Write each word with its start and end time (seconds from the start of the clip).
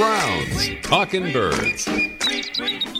Browns, 0.00 0.70
Talking 0.80 1.30
Birds. 1.30 1.86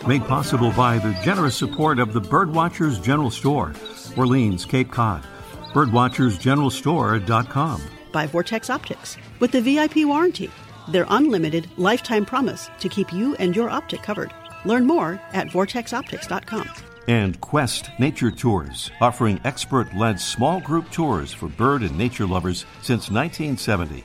Made 0.07 0.23
possible 0.25 0.71
by 0.73 0.99
the 0.99 1.19
generous 1.25 1.57
support 1.57 1.99
of 1.99 2.13
the 2.13 2.21
Birdwatchers 2.21 3.03
General 3.03 3.31
Store, 3.31 3.73
Orleans, 4.19 4.67
Cape 4.67 4.91
Cod. 4.91 5.27
Birdwatchersgeneralstore.com. 5.73 7.83
By 8.13 8.27
Vortex 8.27 8.69
Optics 8.69 9.17
with 9.39 9.51
the 9.51 9.63
VIP 9.63 10.05
warranty, 10.05 10.51
their 10.89 11.07
unlimited 11.09 11.71
lifetime 11.79 12.27
promise 12.27 12.69
to 12.81 12.91
keep 12.91 13.15
you 13.15 13.35
and 13.37 13.57
your 13.57 13.71
optic 13.71 14.03
covered. 14.03 14.35
Learn 14.67 14.87
more 14.87 15.19
at 15.33 15.47
vortexoptics.com. 15.47 16.69
And 17.09 17.41
Quest 17.41 17.89
Nature 17.99 18.31
Tours, 18.31 18.91
offering 19.01 19.41
expert 19.45 19.97
led 19.97 20.21
small 20.21 20.61
group 20.61 20.91
tours 20.91 21.33
for 21.33 21.49
bird 21.49 21.83
and 21.83 21.97
nature 21.97 22.27
lovers 22.27 22.67
since 22.83 23.11
1970. 23.11 24.05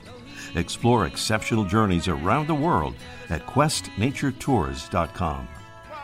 Explore 0.54 1.06
exceptional 1.06 1.64
journeys 1.64 2.08
around 2.08 2.46
the 2.46 2.54
world 2.54 2.94
at 3.28 3.46
questnaturetours.com. 3.46 5.48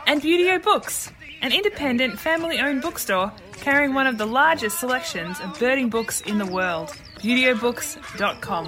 And 0.05 0.21
Buteo 0.21 0.61
Books, 0.61 1.11
an 1.41 1.53
independent 1.53 2.19
family 2.19 2.59
owned 2.59 2.81
bookstore 2.81 3.31
carrying 3.63 3.93
one 3.93 4.07
of 4.07 4.17
the 4.17 4.25
largest 4.25 4.79
selections 4.79 5.39
of 5.39 5.57
birding 5.57 5.89
books 5.89 6.19
in 6.21 6.37
the 6.37 6.45
world. 6.45 6.89
ButeoBooks.com. 7.19 8.67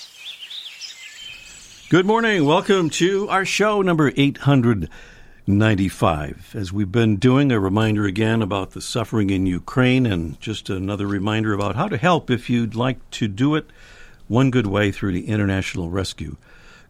Good 1.90 2.06
morning. 2.06 2.46
Welcome 2.46 2.90
to 2.92 3.28
our 3.28 3.44
show 3.44 3.82
number 3.82 4.14
895. 4.16 6.56
As 6.56 6.72
we've 6.72 6.92
been 6.92 7.18
doing, 7.18 7.52
a 7.52 7.60
reminder 7.60 8.06
again 8.06 8.42
about 8.42 8.72
the 8.72 8.80
suffering 8.82 9.30
in 9.30 9.46
Ukraine 9.46 10.06
and 10.06 10.40
just 10.40 10.70
another 10.70 11.06
reminder 11.06 11.54
about 11.54 11.76
how 11.76 11.90
to 11.90 11.98
help 11.98 12.32
if 12.32 12.50
you'd 12.50 12.76
like 12.76 13.10
to 13.12 13.28
do 13.28 13.56
it 13.56 13.70
one 14.28 14.52
good 14.52 14.68
way 14.68 14.92
through 14.92 15.14
the 15.14 15.28
International 15.28 15.90
Rescue 15.90 16.38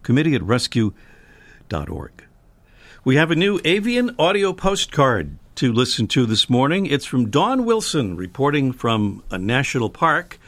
Committee 0.02 0.34
at 0.34 0.42
rescue.org. 0.42 2.24
We 3.04 3.16
have 3.16 3.30
a 3.30 3.36
new 3.36 3.60
avian 3.64 4.14
audio 4.18 4.52
postcard 4.52 5.38
to 5.56 5.72
listen 5.72 6.06
to 6.08 6.26
this 6.26 6.50
morning. 6.50 6.86
It's 6.86 7.06
from 7.06 7.30
Dawn 7.30 7.64
Wilson 7.64 8.16
reporting 8.16 8.72
from 8.72 9.22
a 9.30 9.38
national 9.38 9.90
park 9.90 10.38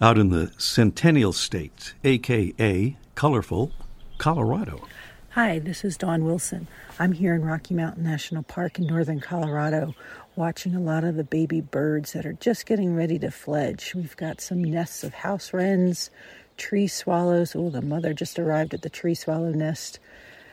out 0.00 0.18
in 0.18 0.30
the 0.30 0.52
Centennial 0.58 1.32
State, 1.32 1.94
aka 2.02 2.96
colorful 3.14 3.72
Colorado. 4.18 4.86
Hi, 5.30 5.58
this 5.58 5.84
is 5.84 5.96
Dawn 5.96 6.24
Wilson. 6.24 6.68
I'm 6.98 7.12
here 7.12 7.34
in 7.34 7.42
Rocky 7.44 7.72
Mountain 7.72 8.04
National 8.04 8.42
Park 8.42 8.78
in 8.78 8.86
northern 8.86 9.20
Colorado 9.20 9.94
watching 10.36 10.74
a 10.74 10.80
lot 10.80 11.04
of 11.04 11.16
the 11.16 11.24
baby 11.24 11.60
birds 11.60 12.12
that 12.12 12.24
are 12.24 12.32
just 12.32 12.66
getting 12.66 12.94
ready 12.94 13.18
to 13.18 13.30
fledge. 13.30 13.94
We've 13.94 14.16
got 14.16 14.40
some 14.40 14.62
nests 14.64 15.04
of 15.04 15.14
house 15.14 15.52
wrens, 15.52 16.10
tree 16.56 16.88
swallows. 16.88 17.54
Oh, 17.54 17.70
the 17.70 17.82
mother 17.82 18.14
just 18.14 18.38
arrived 18.38 18.74
at 18.74 18.82
the 18.82 18.90
tree 18.90 19.14
swallow 19.14 19.50
nest. 19.50 19.98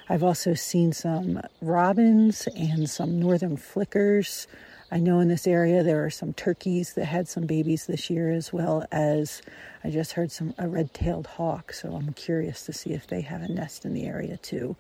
I've 0.10 0.24
also 0.24 0.54
seen 0.54 0.92
some 0.92 1.42
robins 1.62 2.48
and 2.56 2.90
some 2.90 3.20
northern 3.20 3.58
flickers. 3.58 4.48
I 4.92 4.98
know 4.98 5.20
in 5.20 5.28
this 5.28 5.46
area 5.46 5.84
there 5.84 6.04
are 6.04 6.10
some 6.10 6.34
turkeys 6.34 6.96
that 6.96 7.06
had 7.06 7.28
some 7.28 7.46
babies 7.46 7.86
this 7.86 8.10
year, 8.10 8.32
as 8.32 8.52
well 8.52 8.86
as 8.92 9.42
I 9.84 9.92
just 9.92 10.14
heard 10.14 10.32
some 10.32 10.56
a 10.58 10.68
red-tailed 10.68 11.28
hawk. 11.28 11.74
So 11.74 11.94
I'm 11.94 12.14
curious 12.14 12.66
to 12.66 12.74
see 12.74 12.94
if 12.94 13.06
they 13.06 13.22
have 13.22 13.44
a 13.44 13.48
nest 13.48 13.86
in 13.86 13.94
the 13.94 14.08
area 14.08 14.38
too. 14.38 14.76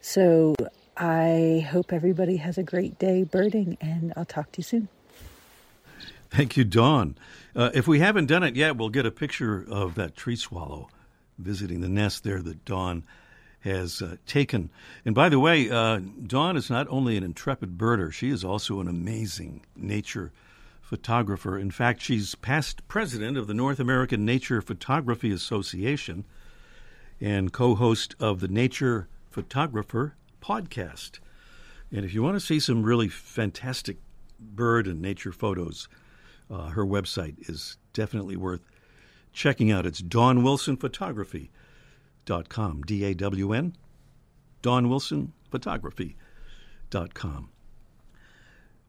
So 0.00 0.54
I 0.98 1.64
hope 1.70 1.92
everybody 1.92 2.38
has 2.38 2.58
a 2.58 2.64
great 2.64 2.98
day 2.98 3.22
birding, 3.22 3.78
and 3.80 4.12
I'll 4.16 4.24
talk 4.24 4.50
to 4.52 4.58
you 4.58 4.64
soon. 4.64 4.88
Thank 6.28 6.56
you, 6.56 6.64
Dawn. 6.64 7.16
Uh, 7.54 7.70
if 7.72 7.86
we 7.86 8.00
haven't 8.00 8.26
done 8.26 8.42
it 8.42 8.56
yet, 8.56 8.76
we'll 8.76 8.88
get 8.88 9.06
a 9.06 9.10
picture 9.12 9.64
of 9.70 9.94
that 9.94 10.16
tree 10.16 10.36
swallow 10.36 10.88
visiting 11.38 11.80
the 11.80 11.88
nest 11.88 12.24
there 12.24 12.42
that 12.42 12.64
Dawn 12.64 13.04
has 13.60 14.02
uh, 14.02 14.16
taken. 14.26 14.70
And 15.04 15.14
by 15.14 15.28
the 15.28 15.38
way, 15.38 15.70
uh, 15.70 16.00
Dawn 16.26 16.56
is 16.56 16.68
not 16.68 16.88
only 16.88 17.16
an 17.16 17.22
intrepid 17.22 17.78
birder, 17.78 18.12
she 18.12 18.30
is 18.30 18.42
also 18.44 18.80
an 18.80 18.88
amazing 18.88 19.64
nature 19.76 20.32
photographer. 20.80 21.58
In 21.58 21.70
fact, 21.70 22.02
she's 22.02 22.34
past 22.34 22.86
president 22.88 23.36
of 23.36 23.46
the 23.46 23.54
North 23.54 23.78
American 23.78 24.24
Nature 24.24 24.60
Photography 24.60 25.30
Association 25.30 26.24
and 27.20 27.52
co 27.52 27.76
host 27.76 28.16
of 28.18 28.40
the 28.40 28.48
Nature 28.48 29.06
Photographer 29.30 30.14
podcast. 30.40 31.20
And 31.90 32.04
if 32.04 32.12
you 32.12 32.22
want 32.22 32.36
to 32.36 32.40
see 32.40 32.60
some 32.60 32.82
really 32.82 33.08
fantastic 33.08 33.96
bird 34.38 34.86
and 34.86 35.00
nature 35.00 35.32
photos, 35.32 35.88
uh, 36.50 36.68
her 36.68 36.84
website 36.84 37.48
is 37.48 37.76
definitely 37.92 38.36
worth 38.36 38.60
checking 39.32 39.70
out. 39.70 39.86
It's 39.86 40.00
Dawn 40.00 40.42
Wilson 40.42 40.76
com. 42.48 42.82
D 42.82 43.04
A 43.04 43.14
W 43.14 43.52
N, 43.52 43.76
Dawn 44.62 44.88
Wilson 44.88 45.32
Photography 45.50 46.16
dot 46.90 47.14
com. 47.14 47.50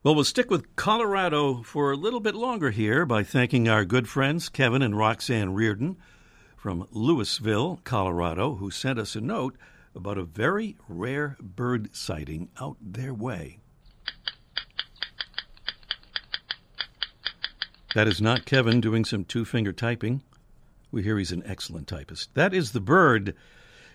Well, 0.02 0.16
we'll 0.16 0.24
stick 0.24 0.50
with 0.50 0.76
Colorado 0.78 1.62
for 1.62 1.92
a 1.92 1.98
little 1.98 2.22
bit 2.22 2.36
longer 2.36 2.72
here 2.72 3.06
by 3.06 3.24
thanking 3.24 3.68
our 3.68 3.84
good 3.84 4.08
friends 4.08 4.48
Kevin 4.48 4.82
and 4.82 4.98
Roxanne 4.98 5.54
Reardon 5.54 5.98
from 6.56 6.88
Louisville, 6.92 7.82
Colorado, 7.84 8.56
who 8.56 8.72
sent 8.72 9.00
us 9.00 9.16
a 9.16 9.22
note 9.22 9.58
about 10.00 10.18
a 10.18 10.24
very 10.24 10.78
rare 10.88 11.36
bird 11.42 11.94
sighting 11.94 12.48
out 12.58 12.78
their 12.80 13.14
way. 13.14 13.60
That 17.94 18.08
is 18.08 18.22
not 18.22 18.46
Kevin 18.46 18.80
doing 18.80 19.04
some 19.04 19.26
two 19.26 19.44
finger 19.44 19.74
typing. 19.74 20.22
We 20.90 21.04
hear 21.04 21.18
he's 21.18 21.34
an 21.34 21.44
excellent 21.46 21.90
typist. 21.90 22.34
That 22.34 22.54
is 22.54 22.72
the 22.72 22.80
bird. 22.80 23.36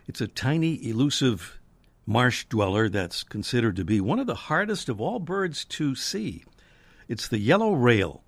It's 0.06 0.20
a 0.20 0.28
tiny, 0.28 0.74
elusive 0.86 1.58
marsh 2.04 2.44
dweller 2.50 2.90
that's 2.90 3.22
considered 3.22 3.76
to 3.76 3.84
be 3.84 3.98
one 3.98 4.18
of 4.18 4.26
the 4.26 4.34
hardest 4.34 4.90
of 4.90 5.00
all 5.00 5.18
birds 5.18 5.64
to 5.64 5.94
see. 5.94 6.44
It's 7.08 7.28
the 7.28 7.38
yellow 7.38 7.72
rail, 7.72 8.24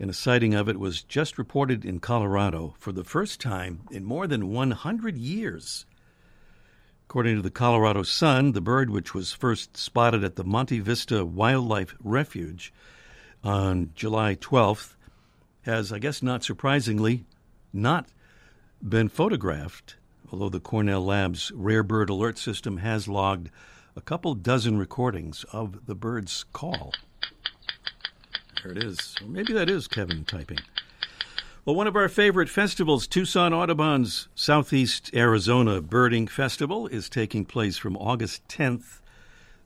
and 0.00 0.08
a 0.08 0.14
sighting 0.14 0.54
of 0.54 0.66
it 0.66 0.80
was 0.80 1.02
just 1.02 1.36
reported 1.36 1.84
in 1.84 2.00
Colorado 2.00 2.74
for 2.78 2.92
the 2.92 3.04
first 3.04 3.38
time 3.38 3.82
in 3.90 4.02
more 4.02 4.26
than 4.26 4.50
100 4.50 5.18
years. 5.18 5.84
According 7.08 7.36
to 7.36 7.42
the 7.42 7.50
Colorado 7.52 8.02
Sun, 8.02 8.52
the 8.52 8.60
bird, 8.60 8.90
which 8.90 9.14
was 9.14 9.32
first 9.32 9.76
spotted 9.76 10.24
at 10.24 10.34
the 10.34 10.42
Monte 10.42 10.80
Vista 10.80 11.24
Wildlife 11.24 11.94
Refuge 12.02 12.72
on 13.44 13.92
July 13.94 14.34
12th, 14.34 14.96
has, 15.62 15.92
I 15.92 16.00
guess 16.00 16.20
not 16.20 16.42
surprisingly, 16.42 17.24
not 17.72 18.08
been 18.82 19.08
photographed, 19.08 19.96
although 20.32 20.48
the 20.48 20.58
Cornell 20.58 21.04
Labs 21.04 21.52
Rare 21.54 21.84
Bird 21.84 22.10
Alert 22.10 22.38
System 22.38 22.78
has 22.78 23.06
logged 23.06 23.50
a 23.94 24.00
couple 24.00 24.34
dozen 24.34 24.76
recordings 24.76 25.44
of 25.52 25.86
the 25.86 25.94
bird's 25.94 26.44
call. 26.52 26.92
There 28.62 28.72
it 28.72 28.82
is. 28.82 29.14
Maybe 29.24 29.52
that 29.52 29.70
is 29.70 29.86
Kevin 29.86 30.24
typing. 30.24 30.58
Well, 31.66 31.74
one 31.74 31.88
of 31.88 31.96
our 31.96 32.08
favorite 32.08 32.48
festivals, 32.48 33.08
Tucson 33.08 33.52
Audubon's 33.52 34.28
Southeast 34.36 35.10
Arizona 35.12 35.80
Birding 35.80 36.28
Festival, 36.28 36.86
is 36.86 37.08
taking 37.08 37.44
place 37.44 37.76
from 37.76 37.96
August 37.96 38.46
10th 38.46 39.00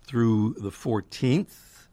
through 0.05 0.55
the 0.55 0.71
14th. 0.71 1.89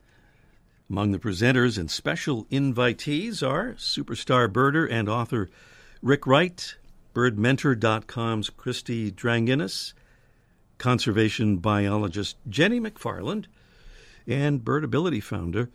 Among 0.89 1.11
the 1.11 1.19
presenters 1.19 1.77
and 1.77 1.91
special 1.91 2.45
invitees 2.45 3.45
are 3.45 3.73
superstar 3.73 4.47
birder 4.47 4.89
and 4.89 5.09
author 5.09 5.49
Rick 6.01 6.25
Wright, 6.25 6.77
birdmentor.com's 7.13 8.49
Christy 8.49 9.11
Dranginis, 9.11 9.91
conservation 10.77 11.57
biologist 11.57 12.37
Jenny 12.47 12.79
McFarland, 12.79 13.47
and 14.25 14.63
Birdability 14.63 15.21
founder 15.21 15.69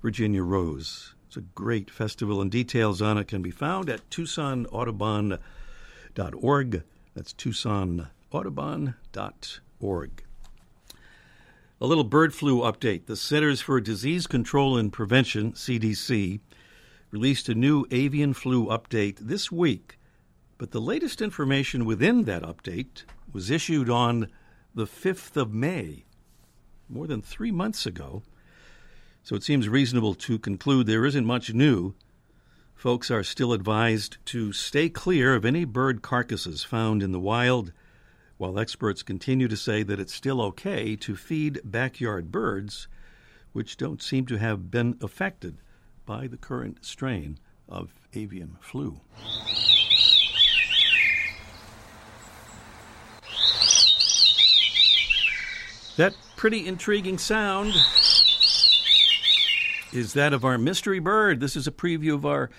Virginia 0.00 0.42
Rose. 0.42 1.12
A 1.38 1.42
great 1.54 1.88
festival, 1.88 2.42
and 2.42 2.50
details 2.50 3.00
on 3.00 3.16
it 3.16 3.28
can 3.28 3.42
be 3.42 3.52
found 3.52 3.88
at 3.88 4.10
TucsonAudubon.org. 4.10 6.82
That's 7.14 7.32
TucsonAudubon.org. 7.32 10.24
A 11.80 11.86
little 11.86 12.02
bird 12.02 12.34
flu 12.34 12.62
update. 12.62 13.06
The 13.06 13.14
Centers 13.14 13.60
for 13.60 13.80
Disease 13.80 14.26
Control 14.26 14.76
and 14.76 14.92
Prevention, 14.92 15.52
CDC, 15.52 16.40
released 17.12 17.48
a 17.48 17.54
new 17.54 17.86
avian 17.92 18.34
flu 18.34 18.66
update 18.66 19.18
this 19.20 19.52
week, 19.52 19.96
but 20.58 20.72
the 20.72 20.80
latest 20.80 21.22
information 21.22 21.84
within 21.84 22.24
that 22.24 22.42
update 22.42 23.04
was 23.32 23.48
issued 23.48 23.88
on 23.88 24.26
the 24.74 24.86
5th 24.86 25.36
of 25.36 25.54
May, 25.54 26.04
more 26.88 27.06
than 27.06 27.22
three 27.22 27.52
months 27.52 27.86
ago. 27.86 28.24
So 29.28 29.36
it 29.36 29.44
seems 29.44 29.68
reasonable 29.68 30.14
to 30.14 30.38
conclude 30.38 30.86
there 30.86 31.04
isn't 31.04 31.26
much 31.26 31.52
new. 31.52 31.92
Folks 32.74 33.10
are 33.10 33.22
still 33.22 33.52
advised 33.52 34.16
to 34.24 34.54
stay 34.54 34.88
clear 34.88 35.34
of 35.34 35.44
any 35.44 35.66
bird 35.66 36.00
carcasses 36.00 36.64
found 36.64 37.02
in 37.02 37.12
the 37.12 37.20
wild, 37.20 37.70
while 38.38 38.58
experts 38.58 39.02
continue 39.02 39.46
to 39.46 39.54
say 39.54 39.82
that 39.82 40.00
it's 40.00 40.14
still 40.14 40.40
okay 40.40 40.96
to 40.96 41.14
feed 41.14 41.60
backyard 41.62 42.32
birds, 42.32 42.88
which 43.52 43.76
don't 43.76 44.02
seem 44.02 44.24
to 44.24 44.38
have 44.38 44.70
been 44.70 44.96
affected 45.02 45.58
by 46.06 46.26
the 46.26 46.38
current 46.38 46.82
strain 46.82 47.38
of 47.68 47.92
avian 48.14 48.56
flu. 48.62 48.98
That 55.98 56.14
pretty 56.34 56.66
intriguing 56.66 57.18
sound 57.18 57.74
is 59.98 60.12
that 60.12 60.32
of 60.32 60.44
our 60.44 60.56
mystery 60.56 61.00
bird. 61.00 61.40
This 61.40 61.56
is 61.56 61.66
a 61.66 61.72
preview 61.72 62.14
of 62.14 62.24
our 62.24 62.50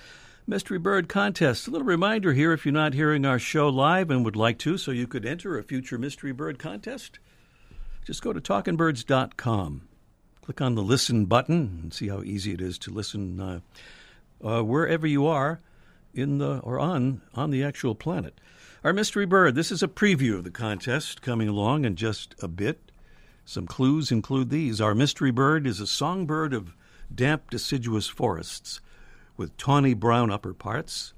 mystery 0.45 0.77
bird 0.77 1.07
contest. 1.07 1.67
A 1.67 1.71
little 1.71 1.87
reminder 1.87 2.33
here 2.33 2.51
if 2.51 2.65
you're 2.65 2.73
not 2.73 2.93
hearing 2.93 3.25
our 3.25 3.39
show 3.39 3.69
live 3.69 4.11
and 4.11 4.25
would 4.25 4.35
like 4.35 4.59
to, 4.59 4.77
so 4.77 4.91
you 4.91 5.07
could 5.07 5.25
enter 5.25 5.57
a 5.57 5.63
future 5.63 5.97
mystery 5.97 6.33
bird 6.33 6.59
contest, 6.59 7.17
just 8.05 8.21
go 8.21 8.33
to 8.33 8.41
talkingbirds.com. 8.41 9.87
Click 10.41 10.61
on 10.61 10.75
the 10.75 10.83
listen 10.83 11.25
button 11.25 11.79
and 11.83 11.93
see 11.93 12.09
how 12.09 12.21
easy 12.23 12.51
it 12.53 12.61
is 12.61 12.77
to 12.79 12.91
listen 12.91 13.39
uh, 13.39 13.59
uh, 14.43 14.61
wherever 14.61 15.07
you 15.07 15.25
are 15.25 15.61
in 16.13 16.39
the 16.39 16.59
or 16.59 16.77
on 16.79 17.21
on 17.35 17.51
the 17.51 17.63
actual 17.63 17.95
planet. 17.95 18.39
Our 18.83 18.91
mystery 18.93 19.25
bird. 19.25 19.55
This 19.55 19.71
is 19.71 19.83
a 19.83 19.87
preview 19.87 20.35
of 20.35 20.43
the 20.43 20.51
contest 20.51 21.21
coming 21.21 21.47
along 21.47 21.85
in 21.85 21.95
just 21.95 22.35
a 22.41 22.47
bit. 22.47 22.91
Some 23.45 23.67
clues 23.67 24.11
include 24.11 24.49
these. 24.49 24.81
Our 24.81 24.95
mystery 24.95 25.31
bird 25.31 25.65
is 25.65 25.79
a 25.79 25.87
songbird 25.87 26.53
of 26.53 26.75
damp 27.13 27.49
deciduous 27.49 28.07
forests 28.07 28.81
with 29.37 29.55
tawny 29.57 29.93
brown 29.93 30.29
upper 30.29 30.53
parts, 30.53 31.13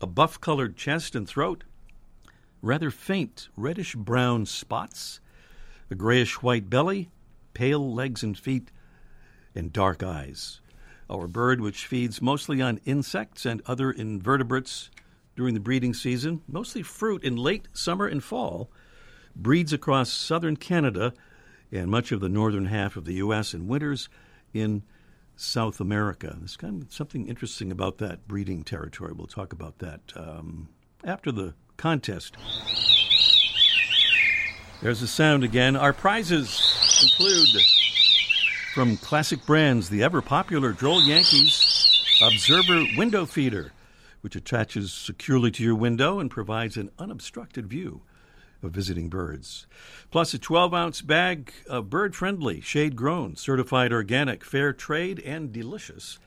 a 0.00 0.06
buff 0.06 0.40
colored 0.40 0.76
chest 0.76 1.14
and 1.14 1.28
throat, 1.28 1.64
rather 2.62 2.90
faint 2.90 3.48
reddish 3.56 3.94
brown 3.94 4.46
spots, 4.46 5.20
a 5.90 5.94
grayish 5.94 6.42
white 6.42 6.70
belly, 6.70 7.10
pale 7.52 7.92
legs 7.92 8.22
and 8.22 8.38
feet, 8.38 8.70
and 9.54 9.72
dark 9.72 10.02
eyes. 10.02 10.60
Our 11.10 11.26
bird, 11.26 11.60
which 11.60 11.86
feeds 11.86 12.22
mostly 12.22 12.62
on 12.62 12.80
insects 12.84 13.44
and 13.44 13.60
other 13.66 13.90
invertebrates 13.90 14.90
during 15.36 15.54
the 15.54 15.60
breeding 15.60 15.94
season, 15.94 16.42
mostly 16.48 16.82
fruit 16.82 17.22
in 17.22 17.36
late 17.36 17.68
summer 17.72 18.06
and 18.06 18.22
fall, 18.22 18.70
breeds 19.36 19.72
across 19.72 20.10
southern 20.10 20.56
Canada 20.56 21.12
and 21.72 21.90
much 21.90 22.12
of 22.12 22.20
the 22.20 22.28
northern 22.28 22.66
half 22.66 22.96
of 22.96 23.04
the 23.04 23.14
U.S. 23.14 23.52
in 23.52 23.66
winters 23.66 24.08
in 24.52 24.82
South 25.36 25.80
America. 25.80 26.34
There's 26.38 26.56
kind 26.56 26.82
of 26.82 26.92
something 26.92 27.26
interesting 27.26 27.70
about 27.72 27.98
that 27.98 28.26
breeding 28.28 28.62
territory. 28.62 29.12
We'll 29.12 29.26
talk 29.26 29.52
about 29.52 29.78
that 29.78 30.00
um, 30.16 30.68
after 31.04 31.32
the 31.32 31.54
contest. 31.76 32.36
There's 34.82 35.00
the 35.00 35.06
sound 35.06 35.44
again. 35.44 35.76
Our 35.76 35.92
prizes 35.92 36.60
include 37.02 37.62
from 38.74 38.96
classic 38.98 39.44
brands 39.46 39.88
the 39.88 40.02
ever 40.02 40.20
popular 40.20 40.72
Droll 40.72 41.02
Yankees 41.02 41.74
Observer 42.22 42.84
Window 42.96 43.24
Feeder, 43.26 43.72
which 44.20 44.36
attaches 44.36 44.92
securely 44.92 45.50
to 45.52 45.62
your 45.62 45.74
window 45.74 46.18
and 46.18 46.30
provides 46.30 46.76
an 46.76 46.90
unobstructed 46.98 47.66
view 47.66 48.02
of 48.64 48.72
visiting 48.72 49.08
birds. 49.08 49.66
Plus, 50.10 50.34
a 50.34 50.38
12 50.38 50.74
ounce 50.74 51.02
bag 51.02 51.52
of 51.68 51.90
bird 51.90 52.16
friendly, 52.16 52.60
shade 52.60 52.96
grown, 52.96 53.36
certified 53.36 53.92
organic, 53.92 54.44
fair 54.44 54.72
trade, 54.72 55.20
and 55.20 55.52
delicious 55.52 56.18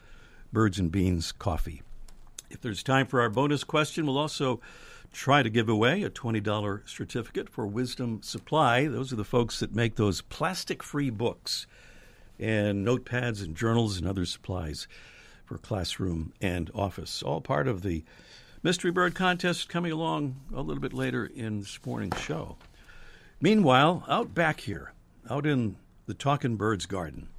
birds 0.52 0.80
and 0.80 0.92
beans 0.92 1.32
coffee. 1.32 1.82
If 2.50 2.62
there's 2.62 2.84
time 2.84 3.08
for 3.08 3.22
our 3.22 3.30
bonus 3.30 3.64
question, 3.64 4.06
we'll 4.06 4.18
also 4.18 4.62
try 5.12 5.44
to 5.44 5.50
give 5.50 5.70
away 5.70 6.04
a 6.04 6.10
$20 6.10 6.88
certificate 6.88 7.50
for 7.50 7.68
Wisdom 7.68 8.22
Supply. 8.24 8.88
Those 8.88 9.12
are 9.12 9.18
the 9.18 9.24
folks 9.24 9.60
that 9.60 9.76
make 9.76 9.96
those 9.96 10.22
plastic 10.22 10.84
free 10.84 11.10
books 11.10 11.68
and 12.40 12.86
notepads 12.86 13.44
and 13.44 13.56
journals 13.56 13.98
and 13.98 14.08
other 14.08 14.26
supplies 14.26 14.88
for 15.46 15.58
classroom 15.58 16.34
and 16.42 16.70
office. 16.76 17.24
All 17.24 17.42
part 17.42 17.68
of 17.68 17.82
the 17.82 18.04
Mystery 18.64 18.90
Bird 18.90 19.14
contest 19.14 19.70
coming 19.70 19.92
along 19.92 20.36
a 20.54 20.62
little 20.62 20.82
bit 20.82 20.94
later 20.94 21.26
in 21.26 21.60
this 21.60 21.80
morning's 21.86 22.20
show. 22.20 22.58
Meanwhile, 23.40 24.04
out 24.10 24.34
back 24.34 24.62
here, 24.62 24.94
out 25.30 25.46
in 25.46 25.76
the 26.08 26.16
Talking 26.16 26.56
Birds 26.56 26.88
garden, 26.88 27.30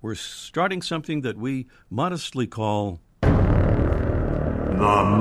we're 0.00 0.14
starting 0.14 0.80
something 0.80 1.20
that 1.20 1.36
we 1.36 1.66
modestly 1.90 2.46
call 2.46 3.00
the 3.20 3.28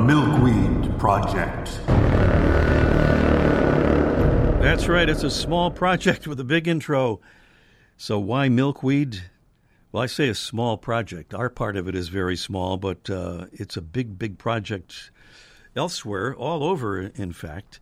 Milkweed 0.05 0.97
Project. 0.97 1.81
That's 4.61 4.87
right, 4.87 5.09
it's 5.09 5.23
a 5.23 5.29
small 5.29 5.69
project 5.69 6.27
with 6.27 6.39
a 6.39 6.45
big 6.45 6.69
intro. 6.69 7.19
So, 7.97 8.17
why 8.19 8.47
milkweed? 8.47 9.21
Well, 9.91 10.03
I 10.03 10.05
say 10.05 10.29
a 10.29 10.35
small 10.35 10.77
project. 10.77 11.33
Our 11.33 11.49
part 11.49 11.75
of 11.75 11.89
it 11.89 11.95
is 11.95 12.07
very 12.07 12.37
small, 12.37 12.77
but 12.77 13.09
uh, 13.09 13.47
it's 13.51 13.75
a 13.75 13.81
big, 13.81 14.17
big 14.17 14.37
project 14.37 15.11
elsewhere, 15.75 16.33
all 16.33 16.63
over, 16.63 17.01
in 17.01 17.33
fact. 17.33 17.81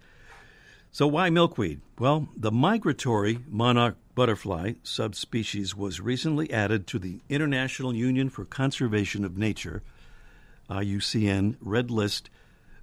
So, 0.91 1.06
why 1.06 1.29
milkweed? 1.29 1.81
Well, 2.00 2.27
the 2.35 2.51
migratory 2.51 3.39
monarch 3.47 3.95
butterfly 4.15 4.73
subspecies 4.81 5.75
was 5.75 6.01
recently 6.01 6.51
added 6.51 6.88
to 6.88 6.97
the 6.97 7.19
International 7.29 7.94
Union 7.94 8.29
for 8.29 8.44
Conservation 8.44 9.23
of 9.23 9.38
Nature, 9.38 9.83
IUCN, 10.67 11.57
Red 11.61 11.91
List 11.91 12.31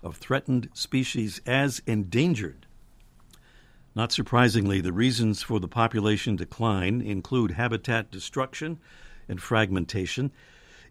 of 0.05 0.19
Threatened 0.19 0.69
Species 0.73 1.41
as 1.45 1.83
Endangered. 1.85 2.65
Not 3.97 4.13
surprisingly, 4.13 4.81
the 4.81 4.93
reasons 4.93 5.43
for 5.43 5.59
the 5.59 5.67
population 5.67 6.37
decline 6.37 7.01
include 7.01 7.53
habitat 7.53 8.13
destruction 8.13 8.79
and 9.29 9.41
fragmentation, 9.41 10.33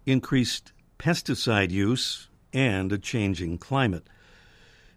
increased 0.05 0.73
pesticide 0.97 1.71
use, 1.71 2.29
and 2.53 2.91
a 2.91 2.97
changing 2.97 3.57
climate. 3.57 4.07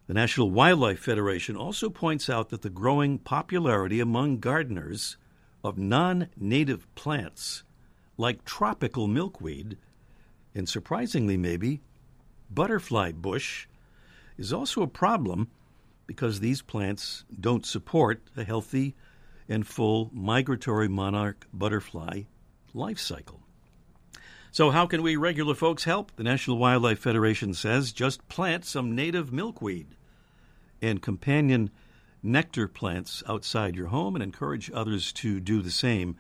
The 0.07 0.15
National 0.15 0.51
Wildlife 0.51 1.01
Federation 1.01 1.57
also 1.57 1.91
points 1.91 2.31
out 2.31 2.49
that 2.49 2.63
the 2.63 2.71
growing 2.71 3.19
popularity 3.19 4.01
among 4.01 4.39
gardeners 4.39 5.17
of 5.63 5.77
non 5.77 6.29
native 6.37 6.93
plants 6.95 7.65
like 8.17 8.45
tropical 8.45 9.07
milkweed, 9.07 9.77
and 10.55 10.69
surprisingly, 10.69 11.37
maybe, 11.37 11.83
butterfly 12.51 13.13
bush, 13.13 13.67
is 14.39 14.53
also 14.53 14.83
a 14.83 14.89
problem 14.89 15.49
because 16.07 16.41
these 16.41 16.63
plants 16.63 17.25
don't 17.39 17.67
support 17.67 18.23
a 18.37 18.45
healthy 18.45 18.95
and 19.49 19.67
full 19.67 20.11
migratory 20.13 20.89
monarch 20.89 21.47
butterfly 21.53 22.23
life 22.75 22.99
cycle. 22.99 23.41
So, 24.51 24.71
how 24.71 24.87
can 24.87 25.03
we 25.03 25.17
regular 25.17 25.55
folks 25.55 25.85
help? 25.85 26.17
The 26.17 26.25
National 26.25 26.59
Wildlife 26.59 26.99
Federation 26.99 27.55
says 27.55 27.93
just 27.93 28.27
plant 28.29 28.65
some 28.65 28.95
native 28.95 29.33
milkweed 29.33 29.89
and 30.81 31.03
companion 31.03 31.71
nectar 32.23 32.67
plants 32.67 33.23
outside 33.29 33.77
your 33.77 33.89
home 33.89 34.17
and 34.17 34.23
encourage 34.23 34.71
others 34.73 35.13
to 35.13 35.41
do 35.41 35.63
the 35.63 35.71
same. 35.71 36.17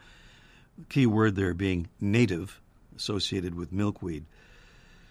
Key 0.88 1.06
word 1.06 1.34
there 1.34 1.54
being 1.54 1.88
native, 2.00 2.60
associated 2.96 3.54
with 3.54 3.72
milkweed. 3.72 4.26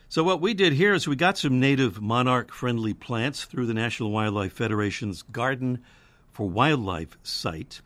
So, 0.10 0.24
what 0.24 0.40
we 0.40 0.54
did 0.54 0.74
here 0.74 0.94
is 0.94 1.08
we 1.08 1.18
got 1.18 1.38
some 1.38 1.60
native 1.60 2.02
monarch 2.02 2.54
friendly 2.54 2.94
plants 2.94 3.44
through 3.44 3.66
the 3.66 3.74
National 3.74 4.12
Wildlife 4.12 4.54
Federation's 4.54 5.22
Garden 5.22 5.84
for 6.32 6.48
Wildlife 6.48 7.18
site, 7.24 7.82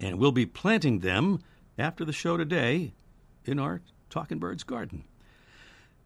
and 0.00 0.18
we'll 0.18 0.32
be 0.32 0.46
planting 0.46 1.00
them 1.00 1.40
after 1.78 2.04
the 2.04 2.12
show 2.12 2.36
today 2.36 2.92
in 3.44 3.58
our 3.58 3.80
Talking 4.10 4.38
Birds 4.38 4.64
garden. 4.64 5.04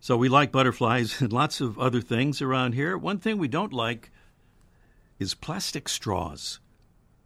So 0.00 0.16
we 0.16 0.28
like 0.28 0.52
butterflies 0.52 1.20
and 1.20 1.32
lots 1.32 1.60
of 1.60 1.78
other 1.78 2.00
things 2.00 2.42
around 2.42 2.74
here. 2.74 2.98
One 2.98 3.18
thing 3.18 3.38
we 3.38 3.48
don't 3.48 3.72
like 3.72 4.10
is 5.18 5.34
plastic 5.34 5.88
straws. 5.88 6.60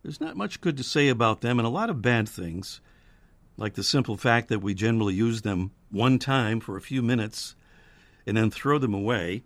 There's 0.03 0.21
not 0.21 0.37
much 0.37 0.61
good 0.61 0.77
to 0.77 0.83
say 0.83 1.09
about 1.09 1.41
them 1.41 1.59
and 1.59 1.67
a 1.67 1.71
lot 1.71 1.91
of 1.91 2.03
bad 2.03 2.29
things 2.29 2.81
like 3.57 3.75
the 3.75 3.83
simple 3.83 4.17
fact 4.17 4.49
that 4.49 4.63
we 4.63 4.75
generally 4.75 5.15
use 5.15 5.43
them 5.43 5.71
one 5.91 6.19
time 6.19 6.61
for 6.61 6.77
a 6.77 6.81
few 6.81 7.03
minutes 7.03 7.55
and 8.27 8.37
then 8.37 8.51
throw 8.51 8.79
them 8.79 8.95
away, 8.95 9.43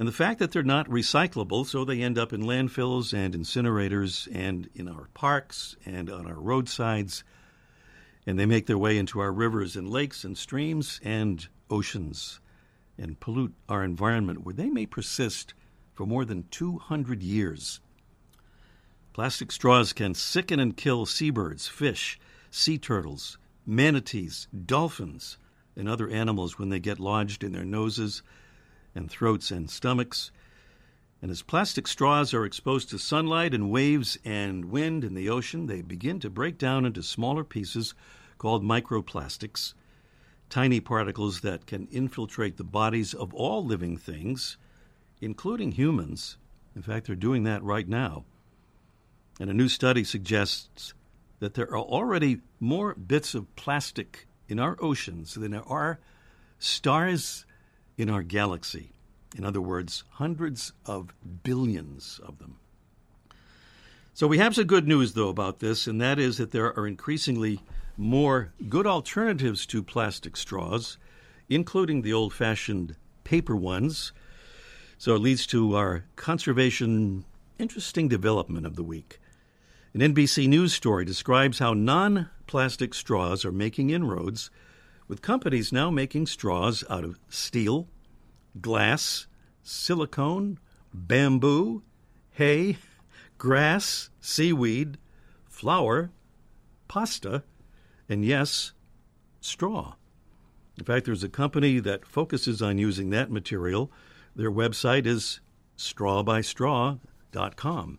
and 0.00 0.08
the 0.08 0.12
fact 0.12 0.38
that 0.38 0.50
they're 0.50 0.62
not 0.62 0.88
recyclable, 0.88 1.66
so 1.66 1.84
they 1.84 2.00
end 2.00 2.16
up 2.16 2.32
in 2.32 2.40
landfills 2.40 3.12
and 3.12 3.34
incinerators 3.34 4.26
and 4.32 4.70
in 4.74 4.88
our 4.88 5.08
parks 5.12 5.76
and 5.84 6.08
on 6.08 6.26
our 6.26 6.40
roadsides, 6.40 7.22
and 8.26 8.38
they 8.38 8.46
make 8.46 8.64
their 8.64 8.78
way 8.78 8.96
into 8.96 9.20
our 9.20 9.30
rivers 9.30 9.76
and 9.76 9.90
lakes 9.90 10.24
and 10.24 10.38
streams 10.38 11.00
and 11.04 11.48
oceans 11.68 12.40
and 12.96 13.20
pollute 13.20 13.52
our 13.68 13.84
environment 13.84 14.42
where 14.42 14.54
they 14.54 14.70
may 14.70 14.86
persist 14.86 15.52
for 15.92 16.06
more 16.06 16.24
than 16.24 16.44
200 16.50 17.22
years. 17.22 17.80
Plastic 19.12 19.52
straws 19.52 19.92
can 19.92 20.14
sicken 20.14 20.60
and 20.60 20.78
kill 20.78 21.04
seabirds, 21.04 21.68
fish, 21.68 22.18
sea 22.50 22.78
turtles, 22.78 23.38
manatees, 23.64 24.48
dolphins, 24.66 25.38
and 25.76 25.88
other 25.88 26.08
animals 26.08 26.58
when 26.58 26.68
they 26.68 26.80
get 26.80 26.98
lodged 26.98 27.44
in 27.44 27.52
their 27.52 27.64
noses 27.64 28.22
and 28.94 29.10
throats 29.10 29.50
and 29.50 29.70
stomachs. 29.70 30.32
And 31.22 31.30
as 31.30 31.42
plastic 31.42 31.86
straws 31.86 32.34
are 32.34 32.44
exposed 32.44 32.90
to 32.90 32.98
sunlight 32.98 33.54
and 33.54 33.70
waves 33.70 34.18
and 34.24 34.66
wind 34.66 35.04
in 35.04 35.14
the 35.14 35.28
ocean, 35.28 35.66
they 35.66 35.82
begin 35.82 36.18
to 36.20 36.30
break 36.30 36.58
down 36.58 36.84
into 36.84 37.02
smaller 37.02 37.44
pieces 37.44 37.94
called 38.38 38.64
microplastics, 38.64 39.74
tiny 40.48 40.80
particles 40.80 41.42
that 41.42 41.66
can 41.66 41.86
infiltrate 41.90 42.56
the 42.56 42.64
bodies 42.64 43.14
of 43.14 43.34
all 43.34 43.64
living 43.64 43.96
things, 43.96 44.56
including 45.20 45.72
humans. 45.72 46.38
In 46.74 46.82
fact, 46.82 47.06
they're 47.06 47.16
doing 47.16 47.44
that 47.44 47.62
right 47.62 47.86
now. 47.86 48.24
And 49.38 49.50
a 49.50 49.54
new 49.54 49.68
study 49.68 50.04
suggests 50.04 50.94
that 51.40 51.54
there 51.54 51.70
are 51.70 51.78
already 51.78 52.40
more 52.60 52.94
bits 52.94 53.34
of 53.34 53.54
plastic 53.56 54.26
in 54.48 54.58
our 54.58 54.76
oceans 54.80 55.34
than 55.34 55.50
there 55.50 55.68
are 55.68 55.98
stars 56.58 57.44
in 57.96 58.08
our 58.08 58.22
galaxy. 58.22 58.92
In 59.36 59.44
other 59.44 59.60
words, 59.60 60.04
hundreds 60.10 60.72
of 60.86 61.12
billions 61.42 62.20
of 62.22 62.38
them. 62.38 62.56
So 64.12 64.26
we 64.26 64.38
have 64.38 64.54
some 64.54 64.64
good 64.64 64.86
news, 64.86 65.14
though, 65.14 65.28
about 65.28 65.60
this, 65.60 65.86
and 65.86 66.00
that 66.00 66.18
is 66.18 66.36
that 66.38 66.50
there 66.50 66.76
are 66.78 66.86
increasingly 66.86 67.60
more 67.96 68.52
good 68.68 68.86
alternatives 68.86 69.64
to 69.66 69.82
plastic 69.82 70.36
straws, 70.36 70.98
including 71.48 72.02
the 72.02 72.12
old 72.12 72.34
fashioned 72.34 72.96
paper 73.24 73.56
ones. 73.56 74.12
So 74.98 75.14
it 75.14 75.20
leads 75.20 75.46
to 75.48 75.76
our 75.76 76.04
conservation 76.16 77.24
interesting 77.58 78.08
development 78.08 78.66
of 78.66 78.76
the 78.76 78.82
week. 78.82 79.20
An 79.92 80.00
NBC 80.00 80.46
News 80.46 80.72
story 80.72 81.04
describes 81.04 81.58
how 81.58 81.74
non 81.74 82.30
plastic 82.46 82.94
straws 82.94 83.44
are 83.44 83.50
making 83.50 83.90
inroads, 83.90 84.48
with 85.08 85.20
companies 85.20 85.72
now 85.72 85.90
making 85.90 86.28
straws 86.28 86.84
out 86.88 87.02
of 87.02 87.18
steel, 87.28 87.88
glass, 88.60 89.26
silicone, 89.64 90.60
bamboo, 90.94 91.82
hay, 92.30 92.78
grass, 93.36 94.10
seaweed, 94.20 94.96
flour, 95.48 96.12
pasta, 96.86 97.42
and 98.08 98.24
yes, 98.24 98.70
straw. 99.40 99.94
In 100.78 100.84
fact, 100.84 101.04
there's 101.04 101.24
a 101.24 101.28
company 101.28 101.80
that 101.80 102.06
focuses 102.06 102.62
on 102.62 102.78
using 102.78 103.10
that 103.10 103.32
material. 103.32 103.90
Their 104.36 104.52
website 104.52 105.06
is 105.06 105.40
strawbystraw.com. 105.76 107.98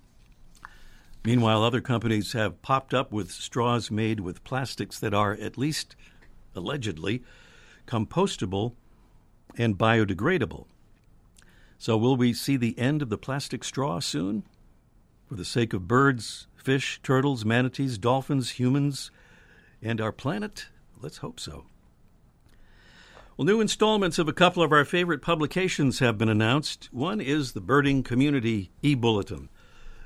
Meanwhile, 1.23 1.63
other 1.63 1.81
companies 1.81 2.33
have 2.33 2.61
popped 2.61 2.93
up 2.93 3.11
with 3.11 3.31
straws 3.31 3.91
made 3.91 4.19
with 4.19 4.43
plastics 4.43 4.99
that 4.99 5.13
are, 5.13 5.33
at 5.33 5.57
least 5.57 5.95
allegedly, 6.55 7.23
compostable 7.85 8.73
and 9.57 9.77
biodegradable. 9.77 10.65
So, 11.77 11.97
will 11.97 12.15
we 12.15 12.33
see 12.33 12.57
the 12.57 12.77
end 12.77 13.01
of 13.01 13.09
the 13.09 13.17
plastic 13.17 13.63
straw 13.63 13.99
soon? 13.99 14.43
For 15.27 15.35
the 15.35 15.45
sake 15.45 15.73
of 15.73 15.87
birds, 15.87 16.47
fish, 16.55 16.99
turtles, 17.03 17.45
manatees, 17.45 17.97
dolphins, 17.97 18.51
humans, 18.51 19.11
and 19.81 20.01
our 20.01 20.11
planet? 20.11 20.67
Let's 20.99 21.17
hope 21.17 21.39
so. 21.39 21.65
Well, 23.37 23.45
new 23.45 23.61
installments 23.61 24.19
of 24.19 24.27
a 24.27 24.33
couple 24.33 24.61
of 24.61 24.71
our 24.71 24.85
favorite 24.85 25.21
publications 25.21 25.99
have 25.99 26.17
been 26.17 26.29
announced. 26.29 26.89
One 26.91 27.21
is 27.21 27.53
the 27.53 27.61
Birding 27.61 28.03
Community 28.03 28.71
e 28.81 28.93
Bulletin, 28.93 29.49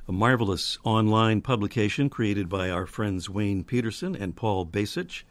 a 0.08 0.12
marvelous 0.12 0.78
online 0.84 1.42
publication 1.42 2.10
created 2.10 2.48
by 2.48 2.70
our 2.70 2.86
friends 2.86 3.28
Wayne 3.28 3.64
Petersen 3.64 4.16
and 4.16 4.36
Paul 4.36 4.66
Baicich. 4.66 5.24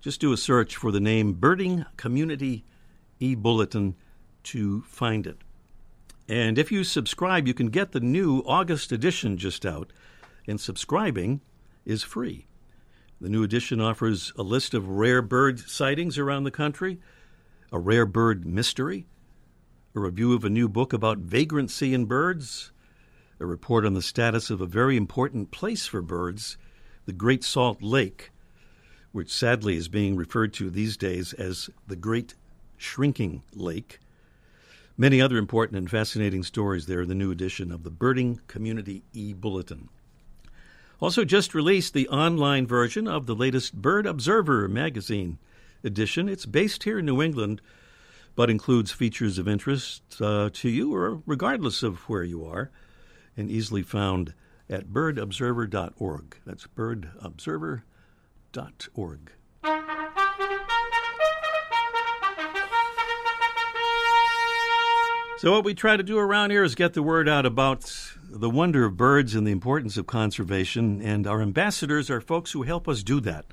Just 0.00 0.20
do 0.20 0.32
a 0.32 0.38
search 0.38 0.76
for 0.76 0.90
the 0.90 1.00
name 1.00 1.34
Birding 1.34 1.84
Community 1.98 2.64
e 3.18 3.34
Bulletin 3.34 3.94
to 4.44 4.80
find 4.82 5.26
it. 5.26 5.36
And 6.26 6.56
if 6.56 6.72
you 6.72 6.82
subscribe, 6.82 7.46
you 7.46 7.52
can 7.52 7.66
get 7.66 7.92
the 7.92 8.00
new 8.00 8.42
August 8.46 8.90
edition 8.90 9.36
just 9.36 9.66
out, 9.66 9.92
and 10.46 10.58
subscribing 10.58 11.42
is 11.84 12.02
free. 12.02 12.46
The 13.20 13.28
new 13.28 13.42
edition 13.42 13.82
offers 13.82 14.32
a 14.38 14.42
list 14.42 14.72
of 14.72 14.88
rare 14.88 15.20
bird 15.20 15.60
sightings 15.60 16.16
around 16.16 16.44
the 16.44 16.50
country, 16.50 17.00
a 17.70 17.78
rare 17.78 18.06
bird 18.06 18.46
mystery, 18.46 19.06
a 19.94 20.00
review 20.00 20.32
of 20.32 20.44
a 20.44 20.48
new 20.48 20.70
book 20.70 20.94
about 20.94 21.18
vagrancy 21.18 21.92
in 21.92 22.06
birds, 22.06 22.72
a 23.40 23.46
report 23.46 23.86
on 23.86 23.94
the 23.94 24.02
status 24.02 24.50
of 24.50 24.60
a 24.60 24.66
very 24.66 24.96
important 24.96 25.50
place 25.50 25.86
for 25.86 26.02
birds, 26.02 26.58
the 27.06 27.12
Great 27.12 27.42
Salt 27.42 27.82
Lake, 27.82 28.30
which 29.12 29.32
sadly 29.32 29.76
is 29.76 29.88
being 29.88 30.14
referred 30.14 30.52
to 30.54 30.68
these 30.70 30.96
days 30.96 31.32
as 31.32 31.70
the 31.88 31.96
Great 31.96 32.34
Shrinking 32.76 33.42
Lake. 33.54 33.98
Many 34.96 35.20
other 35.22 35.38
important 35.38 35.78
and 35.78 35.90
fascinating 35.90 36.42
stories 36.42 36.84
there 36.84 37.00
in 37.00 37.08
the 37.08 37.14
new 37.14 37.30
edition 37.30 37.72
of 37.72 37.82
the 37.82 37.90
Birding 37.90 38.40
Community 38.46 39.02
e 39.14 39.32
Bulletin. 39.32 39.88
Also, 41.00 41.24
just 41.24 41.54
released 41.54 41.94
the 41.94 42.08
online 42.08 42.66
version 42.66 43.08
of 43.08 43.24
the 43.24 43.34
latest 43.34 43.74
Bird 43.74 44.04
Observer 44.04 44.68
magazine 44.68 45.38
edition. 45.82 46.28
It's 46.28 46.44
based 46.44 46.82
here 46.82 46.98
in 46.98 47.06
New 47.06 47.22
England, 47.22 47.62
but 48.36 48.50
includes 48.50 48.92
features 48.92 49.38
of 49.38 49.48
interest 49.48 50.02
uh, 50.20 50.50
to 50.52 50.68
you, 50.68 50.94
or 50.94 51.22
regardless 51.24 51.82
of 51.82 52.00
where 52.00 52.22
you 52.22 52.44
are, 52.44 52.70
and 53.40 53.50
easily 53.50 53.82
found 53.82 54.34
at 54.68 54.88
birdobserver.org. 54.88 56.36
That's 56.46 56.68
birdobserver.org. 56.68 59.32
So, 65.38 65.52
what 65.52 65.64
we 65.64 65.72
try 65.72 65.96
to 65.96 66.02
do 66.02 66.18
around 66.18 66.50
here 66.50 66.62
is 66.62 66.74
get 66.74 66.92
the 66.92 67.02
word 67.02 67.26
out 67.26 67.46
about 67.46 67.90
the 68.22 68.50
wonder 68.50 68.84
of 68.84 68.98
birds 68.98 69.34
and 69.34 69.46
the 69.46 69.52
importance 69.52 69.96
of 69.96 70.06
conservation, 70.06 71.00
and 71.00 71.26
our 71.26 71.40
ambassadors 71.40 72.10
are 72.10 72.20
folks 72.20 72.52
who 72.52 72.64
help 72.64 72.86
us 72.86 73.02
do 73.02 73.20
that. 73.20 73.46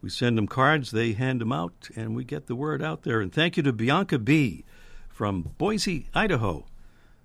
We 0.00 0.08
send 0.08 0.38
them 0.38 0.46
cards, 0.46 0.92
they 0.92 1.12
hand 1.12 1.42
them 1.42 1.52
out, 1.52 1.90
and 1.94 2.16
we 2.16 2.24
get 2.24 2.46
the 2.46 2.56
word 2.56 2.82
out 2.82 3.02
there. 3.02 3.20
And 3.20 3.30
thank 3.30 3.58
you 3.58 3.62
to 3.64 3.72
Bianca 3.72 4.18
B. 4.18 4.64
from 5.10 5.50
Boise, 5.58 6.08
Idaho, 6.14 6.64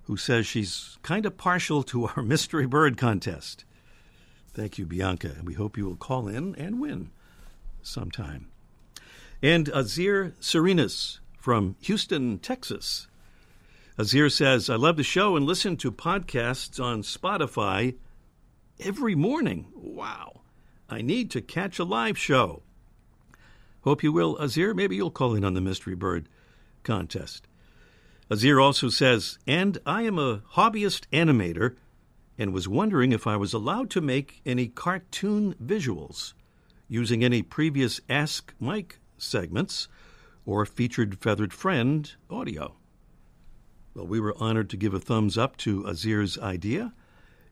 who 0.05 0.17
says 0.17 0.47
she's 0.47 0.97
kind 1.03 1.25
of 1.25 1.37
partial 1.37 1.83
to 1.83 2.07
our 2.07 2.23
mystery 2.23 2.65
bird 2.65 2.97
contest. 2.97 3.65
Thank 4.53 4.77
you, 4.77 4.85
Bianca. 4.85 5.35
We 5.43 5.53
hope 5.53 5.77
you 5.77 5.85
will 5.85 5.97
call 5.97 6.27
in 6.27 6.55
and 6.55 6.79
win 6.79 7.11
sometime. 7.81 8.47
And 9.41 9.67
Azir 9.67 10.33
Serenas 10.39 11.19
from 11.37 11.75
Houston, 11.81 12.39
Texas 12.39 13.07
Azir 13.97 14.29
says, 14.29 14.69
I 14.69 14.75
love 14.75 14.97
the 14.97 15.03
show 15.03 15.37
and 15.37 15.45
listen 15.45 15.77
to 15.77 15.91
podcasts 15.91 16.83
on 16.83 17.01
Spotify 17.01 17.95
every 18.77 19.15
morning. 19.15 19.67
Wow. 19.73 20.41
I 20.89 21.01
need 21.01 21.31
to 21.31 21.41
catch 21.41 21.79
a 21.79 21.85
live 21.85 22.17
show. 22.17 22.61
Hope 23.83 24.03
you 24.03 24.11
will, 24.11 24.35
Azir. 24.37 24.75
Maybe 24.75 24.97
you'll 24.97 25.11
call 25.11 25.33
in 25.33 25.45
on 25.45 25.53
the 25.53 25.61
Mystery 25.61 25.95
Bird 25.95 26.27
contest. 26.83 27.47
Azir 28.29 28.61
also 28.61 28.89
says, 28.89 29.37
and 29.45 29.77
I 29.85 30.01
am 30.01 30.17
a 30.17 30.41
hobbyist 30.53 31.05
animator 31.13 31.75
and 32.37 32.53
was 32.53 32.67
wondering 32.67 33.11
if 33.11 33.27
I 33.27 33.37
was 33.37 33.53
allowed 33.53 33.89
to 33.91 34.01
make 34.01 34.41
any 34.45 34.67
cartoon 34.67 35.55
visuals 35.63 36.33
using 36.87 37.23
any 37.23 37.41
previous 37.41 38.01
Ask 38.09 38.53
Mike 38.59 38.99
segments 39.17 39.87
or 40.45 40.65
featured 40.65 41.19
Feathered 41.19 41.53
Friend 41.53 42.11
audio. 42.29 42.75
Well, 43.93 44.07
we 44.07 44.19
were 44.19 44.35
honored 44.39 44.69
to 44.71 44.77
give 44.77 44.93
a 44.93 44.99
thumbs 44.99 45.37
up 45.37 45.55
to 45.57 45.83
Azir's 45.83 46.37
idea, 46.37 46.93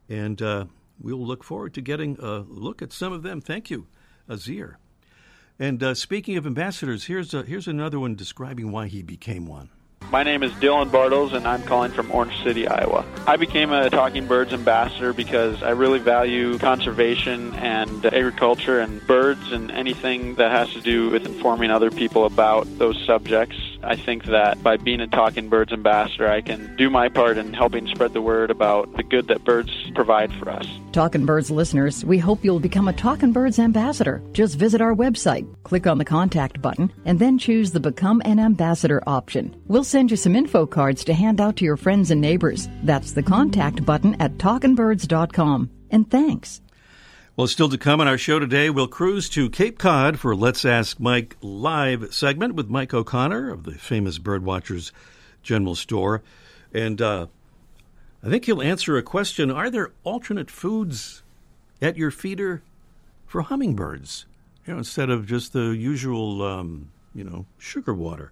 and 0.09 0.41
uh, 0.41 0.65
we'll 0.99 1.25
look 1.25 1.43
forward 1.43 1.73
to 1.75 1.81
getting 1.81 2.17
a 2.19 2.39
look 2.39 2.81
at 2.81 2.91
some 2.91 3.13
of 3.13 3.23
them. 3.23 3.41
Thank 3.41 3.69
you, 3.69 3.87
Azir. 4.27 4.75
And 5.59 5.81
uh, 5.81 5.93
speaking 5.93 6.35
of 6.35 6.45
ambassadors, 6.45 7.05
here's 7.05 7.33
a, 7.33 7.43
here's 7.43 7.67
another 7.67 7.99
one 7.99 8.15
describing 8.15 8.71
why 8.71 8.87
he 8.87 9.03
became 9.03 9.45
one. 9.45 9.69
My 10.11 10.23
name 10.23 10.43
is 10.43 10.51
Dylan 10.53 10.89
Bartles, 10.89 11.33
and 11.33 11.47
I'm 11.47 11.63
calling 11.63 11.91
from 11.91 12.11
Orange 12.11 12.37
City, 12.43 12.67
Iowa. 12.67 13.03
I 13.25 13.35
became 13.37 13.71
a 13.71 13.89
Talking 13.89 14.27
Birds 14.27 14.53
ambassador 14.53 15.11
because 15.11 15.63
I 15.63 15.71
really 15.71 15.99
value 15.99 16.59
conservation 16.59 17.53
and 17.55 18.05
agriculture 18.05 18.79
and 18.79 19.05
birds 19.07 19.51
and 19.51 19.71
anything 19.71 20.35
that 20.35 20.51
has 20.51 20.71
to 20.73 20.81
do 20.81 21.09
with 21.09 21.25
informing 21.25 21.71
other 21.71 21.89
people 21.89 22.25
about 22.25 22.67
those 22.77 23.03
subjects. 23.05 23.57
I 23.83 23.95
think 23.95 24.25
that 24.25 24.61
by 24.63 24.77
being 24.77 25.01
a 25.01 25.07
Talking 25.07 25.49
Birds 25.49 25.71
ambassador, 25.71 26.27
I 26.27 26.41
can 26.41 26.75
do 26.75 26.89
my 26.89 27.09
part 27.09 27.37
in 27.37 27.53
helping 27.53 27.87
spread 27.87 28.13
the 28.13 28.21
word 28.21 28.49
about 28.51 28.95
the 28.95 29.03
good 29.03 29.27
that 29.27 29.43
birds 29.43 29.71
provide 29.93 30.33
for 30.33 30.49
us. 30.49 30.67
Talking 30.91 31.25
Birds 31.25 31.51
listeners, 31.51 32.05
we 32.05 32.17
hope 32.17 32.43
you'll 32.43 32.59
become 32.59 32.87
a 32.87 32.93
Talking 32.93 33.31
Birds 33.31 33.59
ambassador. 33.59 34.21
Just 34.31 34.55
visit 34.55 34.81
our 34.81 34.95
website, 34.95 35.47
click 35.63 35.87
on 35.87 35.97
the 35.97 36.05
contact 36.05 36.61
button, 36.61 36.91
and 37.05 37.19
then 37.19 37.37
choose 37.37 37.71
the 37.71 37.79
Become 37.79 38.21
an 38.25 38.39
Ambassador 38.39 39.03
option. 39.07 39.55
We'll 39.67 39.83
send 39.83 40.11
you 40.11 40.17
some 40.17 40.35
info 40.35 40.65
cards 40.65 41.03
to 41.05 41.13
hand 41.13 41.41
out 41.41 41.57
to 41.57 41.65
your 41.65 41.77
friends 41.77 42.11
and 42.11 42.21
neighbors. 42.21 42.69
That's 42.83 43.11
the 43.11 43.23
contact 43.23 43.85
button 43.85 44.15
at 44.21 44.37
talkingbirds.com. 44.37 45.69
And 45.91 46.09
thanks. 46.09 46.61
Well, 47.35 47.47
still 47.47 47.69
to 47.69 47.79
come 47.79 47.99
on 47.99 48.07
our 48.07 48.19
show 48.19 48.37
today, 48.37 48.69
we'll 48.69 48.87
cruise 48.87 49.27
to 49.29 49.49
Cape 49.49 49.79
Cod 49.79 50.19
for 50.19 50.35
Let's 50.35 50.63
Ask 50.65 50.99
Mike 50.99 51.35
live 51.41 52.13
segment 52.13 52.53
with 52.53 52.69
Mike 52.69 52.93
O'Connor 52.93 53.49
of 53.49 53.63
the 53.63 53.71
famous 53.71 54.19
Birdwatchers 54.19 54.91
General 55.41 55.73
Store. 55.73 56.21
And 56.71 57.01
uh, 57.01 57.25
I 58.21 58.29
think 58.29 58.45
he'll 58.45 58.61
answer 58.61 58.97
a 58.97 59.01
question 59.01 59.49
Are 59.49 59.71
there 59.71 59.93
alternate 60.03 60.51
foods 60.51 61.23
at 61.81 61.97
your 61.97 62.11
feeder 62.11 62.61
for 63.25 63.41
hummingbirds? 63.41 64.27
You 64.67 64.73
know, 64.73 64.77
instead 64.77 65.09
of 65.09 65.25
just 65.25 65.53
the 65.53 65.71
usual, 65.71 66.43
um, 66.43 66.91
you 67.15 67.23
know, 67.23 67.47
sugar 67.57 67.95
water. 67.95 68.31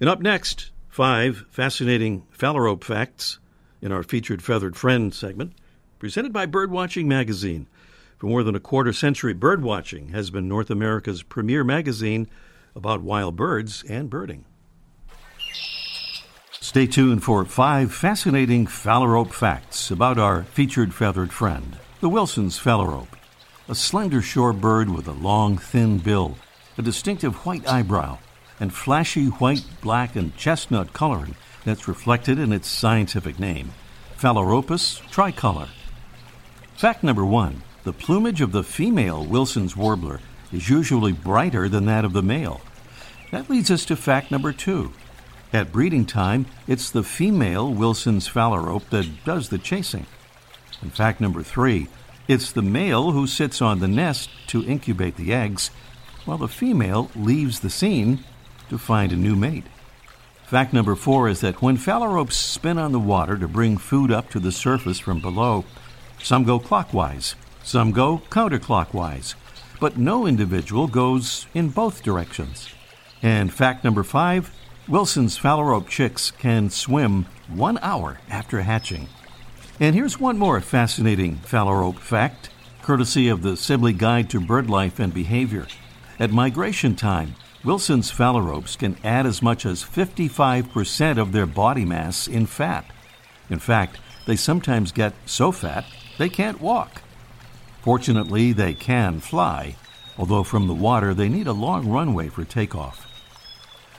And 0.00 0.08
up 0.08 0.22
next, 0.22 0.70
five 0.88 1.44
fascinating 1.50 2.24
phalarope 2.34 2.84
facts 2.84 3.38
in 3.82 3.92
our 3.92 4.02
featured 4.02 4.42
feathered 4.42 4.78
friend 4.78 5.12
segment, 5.12 5.52
presented 5.98 6.32
by 6.32 6.46
Birdwatching 6.46 7.04
Magazine. 7.04 7.66
For 8.24 8.28
more 8.28 8.42
than 8.42 8.54
a 8.54 8.58
quarter 8.60 8.94
century, 8.94 9.34
Birdwatching 9.34 10.12
has 10.12 10.30
been 10.30 10.48
North 10.48 10.70
America's 10.70 11.22
premier 11.22 11.62
magazine 11.62 12.26
about 12.74 13.02
wild 13.02 13.36
birds 13.36 13.84
and 13.86 14.08
birding. 14.08 14.46
Stay 16.52 16.86
tuned 16.86 17.22
for 17.22 17.44
five 17.44 17.92
fascinating 17.92 18.66
phalarope 18.66 19.34
facts 19.34 19.90
about 19.90 20.16
our 20.16 20.44
featured 20.44 20.94
feathered 20.94 21.34
friend, 21.34 21.76
the 22.00 22.08
Wilson's 22.08 22.58
phalarope, 22.58 23.14
a 23.68 23.74
slender 23.74 24.22
shore 24.22 24.54
bird 24.54 24.88
with 24.88 25.06
a 25.06 25.12
long, 25.12 25.58
thin 25.58 25.98
bill, 25.98 26.38
a 26.78 26.82
distinctive 26.82 27.44
white 27.44 27.68
eyebrow, 27.68 28.16
and 28.58 28.72
flashy 28.72 29.26
white, 29.26 29.66
black, 29.82 30.16
and 30.16 30.34
chestnut 30.34 30.94
coloring 30.94 31.36
that's 31.66 31.88
reflected 31.88 32.38
in 32.38 32.54
its 32.54 32.68
scientific 32.68 33.38
name, 33.38 33.72
Phalaropus 34.16 35.02
tricolor. 35.10 35.68
Fact 36.74 37.04
number 37.04 37.26
one 37.26 37.60
the 37.84 37.92
plumage 37.92 38.40
of 38.40 38.52
the 38.52 38.64
female 38.64 39.24
Wilson's 39.24 39.76
warbler 39.76 40.20
is 40.52 40.70
usually 40.70 41.12
brighter 41.12 41.68
than 41.68 41.84
that 41.86 42.04
of 42.04 42.14
the 42.14 42.22
male. 42.22 42.60
That 43.30 43.50
leads 43.50 43.70
us 43.70 43.84
to 43.86 43.96
fact 43.96 44.30
number 44.30 44.52
two. 44.52 44.92
At 45.52 45.70
breeding 45.70 46.06
time, 46.06 46.46
it's 46.66 46.90
the 46.90 47.02
female 47.02 47.72
Wilson's 47.72 48.28
phalarope 48.28 48.88
that 48.90 49.24
does 49.24 49.50
the 49.50 49.58
chasing. 49.58 50.06
And 50.80 50.92
fact 50.92 51.20
number 51.20 51.42
three, 51.42 51.88
it's 52.26 52.50
the 52.50 52.62
male 52.62 53.12
who 53.12 53.26
sits 53.26 53.60
on 53.60 53.80
the 53.80 53.88
nest 53.88 54.30
to 54.48 54.64
incubate 54.64 55.16
the 55.16 55.34
eggs, 55.34 55.70
while 56.24 56.38
the 56.38 56.48
female 56.48 57.10
leaves 57.14 57.60
the 57.60 57.70
scene 57.70 58.24
to 58.70 58.78
find 58.78 59.12
a 59.12 59.16
new 59.16 59.36
mate. 59.36 59.66
Fact 60.46 60.72
number 60.72 60.94
four 60.94 61.28
is 61.28 61.40
that 61.40 61.60
when 61.60 61.76
phalaropes 61.76 62.36
spin 62.36 62.78
on 62.78 62.92
the 62.92 62.98
water 62.98 63.36
to 63.36 63.46
bring 63.46 63.76
food 63.76 64.10
up 64.10 64.30
to 64.30 64.40
the 64.40 64.52
surface 64.52 64.98
from 64.98 65.20
below, 65.20 65.64
some 66.22 66.44
go 66.44 66.58
clockwise, 66.58 67.34
some 67.64 67.90
go 67.90 68.22
counterclockwise, 68.30 69.34
but 69.80 69.96
no 69.96 70.26
individual 70.26 70.86
goes 70.86 71.46
in 71.54 71.70
both 71.70 72.02
directions. 72.02 72.68
And 73.22 73.52
fact 73.52 73.82
number 73.82 74.02
five 74.02 74.54
Wilson's 74.86 75.38
phalarope 75.38 75.88
chicks 75.88 76.30
can 76.30 76.68
swim 76.68 77.24
one 77.48 77.78
hour 77.80 78.20
after 78.28 78.60
hatching. 78.60 79.08
And 79.80 79.94
here's 79.94 80.20
one 80.20 80.36
more 80.36 80.60
fascinating 80.60 81.36
phalarope 81.36 81.98
fact, 81.98 82.50
courtesy 82.82 83.28
of 83.28 83.40
the 83.40 83.56
Sibley 83.56 83.94
Guide 83.94 84.28
to 84.30 84.40
Bird 84.40 84.68
Life 84.68 85.00
and 85.00 85.12
Behavior. 85.12 85.66
At 86.20 86.30
migration 86.30 86.96
time, 86.96 87.34
Wilson's 87.64 88.10
phalaropes 88.10 88.76
can 88.76 88.98
add 89.02 89.24
as 89.24 89.40
much 89.40 89.64
as 89.64 89.82
55% 89.82 91.16
of 91.16 91.32
their 91.32 91.46
body 91.46 91.86
mass 91.86 92.28
in 92.28 92.44
fat. 92.44 92.84
In 93.48 93.58
fact, 93.58 93.98
they 94.26 94.36
sometimes 94.36 94.92
get 94.92 95.14
so 95.24 95.50
fat 95.50 95.86
they 96.18 96.28
can't 96.28 96.60
walk. 96.60 97.00
Fortunately, 97.84 98.54
they 98.54 98.72
can 98.72 99.20
fly, 99.20 99.76
although 100.16 100.42
from 100.42 100.68
the 100.68 100.72
water 100.72 101.12
they 101.12 101.28
need 101.28 101.46
a 101.46 101.52
long 101.52 101.86
runway 101.86 102.30
for 102.30 102.42
takeoff. 102.42 103.06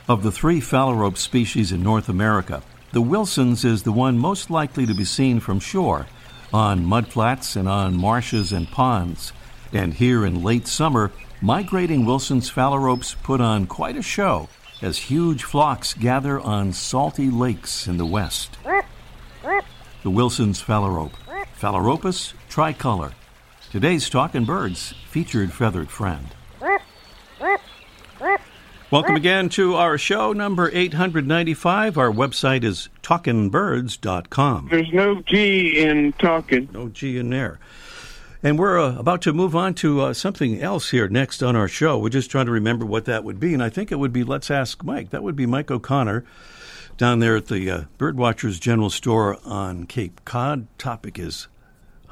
Of 0.08 0.24
the 0.24 0.32
three 0.32 0.60
phalarope 0.60 1.20
species 1.20 1.72
in 1.72 1.84
North 1.84 2.10
America, 2.10 2.64
the 2.94 3.02
Wilson's 3.04 3.64
is 3.64 3.84
the 3.84 3.92
one 3.92 4.18
most 4.18 4.50
likely 4.50 4.88
to 4.88 4.96
be 4.96 5.06
seen 5.06 5.40
from 5.40 5.60
shore, 5.60 6.08
on 6.52 6.84
mudflats 6.84 7.56
and 7.56 7.70
on 7.70 7.96
marshes 7.96 8.52
and 8.52 8.68
ponds. 8.72 9.34
And 9.72 9.94
here 9.94 10.26
in 10.26 10.42
late 10.42 10.66
summer, 10.66 11.12
migrating 11.40 12.08
Wilson's 12.08 12.50
phalaropes 12.50 13.16
put 13.22 13.40
on 13.40 13.68
quite 13.68 13.98
a 13.98 14.02
show 14.02 14.50
as 14.82 14.98
huge 14.98 15.44
flocks 15.44 15.94
gather 15.94 16.40
on 16.40 16.74
salty 16.74 17.30
lakes 17.30 17.88
in 17.88 17.98
the 17.98 18.06
west. 18.08 18.58
The 20.02 20.10
Wilson's 20.10 20.60
phalarope, 20.60 21.14
Phalaropus 21.62 22.34
tricolor. 22.50 23.12
Today's 23.72 24.10
Talking 24.10 24.46
Birds 24.46 24.94
featured 25.10 25.52
feathered 25.52 25.90
friend. 25.90 26.28
Welcome 28.92 29.16
again 29.16 29.50
to 29.50 29.76
our 29.76 29.98
show 29.98 30.32
number 30.32 30.70
895. 30.72 31.98
Our 31.98 32.12
website 32.12 32.64
is 32.64 32.90
talkingbirds.com. 33.02 34.68
There's 34.70 34.94
no 34.94 35.22
G 35.24 35.80
in 35.80 36.14
talking. 36.14 36.70
No 36.72 36.90
G 36.90 37.18
in 37.18 37.30
there. 37.32 37.60
And 38.44 38.60
we're 38.60 38.80
uh, 38.80 38.98
about 38.98 39.24
to 39.24 39.34
move 39.34 39.56
on 39.56 39.74
to 39.76 40.02
uh, 40.02 40.14
something 40.14 40.62
else 40.62 40.92
here 40.92 41.08
next 41.08 41.42
on 41.42 41.56
our 41.56 41.68
show. 41.68 41.98
We're 41.98 42.10
just 42.10 42.30
trying 42.30 42.46
to 42.46 42.52
remember 42.52 42.86
what 42.86 43.06
that 43.06 43.24
would 43.24 43.40
be. 43.40 43.54
And 43.56 43.64
I 43.64 43.70
think 43.70 43.92
it 43.92 43.96
would 43.96 44.14
be 44.14 44.24
Let's 44.24 44.52
Ask 44.52 44.84
Mike. 44.84 45.10
That 45.10 45.24
would 45.24 45.36
be 45.36 45.48
Mike 45.48 45.72
O'Connor 45.72 46.24
down 46.96 47.20
there 47.20 47.36
at 47.36 47.48
the 47.48 47.70
uh, 47.70 47.84
Birdwatchers 47.98 48.60
General 48.62 48.92
Store 48.92 49.38
on 49.44 49.88
Cape 49.88 50.22
Cod. 50.26 50.68
Topic 50.78 51.18
is 51.18 51.48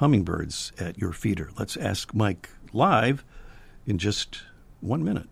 hummingbirds 0.04 0.74
at 0.78 0.98
your 0.98 1.14
feeder. 1.14 1.50
Let's 1.58 1.78
ask 1.78 2.14
Mike 2.14 2.50
live 2.74 3.24
in 3.88 3.98
just 3.98 4.42
one 4.82 5.02
minute. 5.02 5.30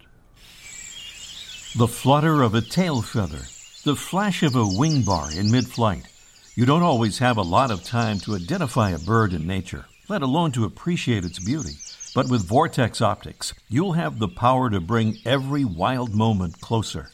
The 1.76 1.90
flutter 1.90 2.42
of 2.42 2.56
a 2.56 2.62
tail 2.62 3.02
feather, 3.02 3.42
the 3.84 3.98
flash 3.98 4.44
of 4.44 4.56
a 4.56 4.66
wing 4.66 5.02
bar 5.02 5.30
in 5.30 5.52
mid 5.52 5.68
flight. 5.68 6.08
You 6.56 6.66
don't 6.66 6.84
always 6.84 7.18
have 7.18 7.36
a 7.36 7.42
lot 7.42 7.70
of 7.70 7.84
time 7.84 8.20
to 8.20 8.36
identify 8.36 8.92
a 8.92 9.00
bird 9.00 9.34
in 9.34 9.46
nature, 9.46 9.88
let 10.08 10.22
alone 10.22 10.54
to 10.54 10.64
appreciate 10.64 11.26
its 11.26 11.40
beauty. 11.40 11.76
But 12.16 12.30
with 12.30 12.48
Vortex 12.48 13.02
Optics, 13.02 13.54
you'll 13.68 13.94
have 13.94 14.20
the 14.20 14.30
power 14.30 14.70
to 14.70 14.80
bring 14.80 15.18
every 15.26 15.66
wild 15.66 16.16
moment 16.16 16.62
closer. 16.62 17.10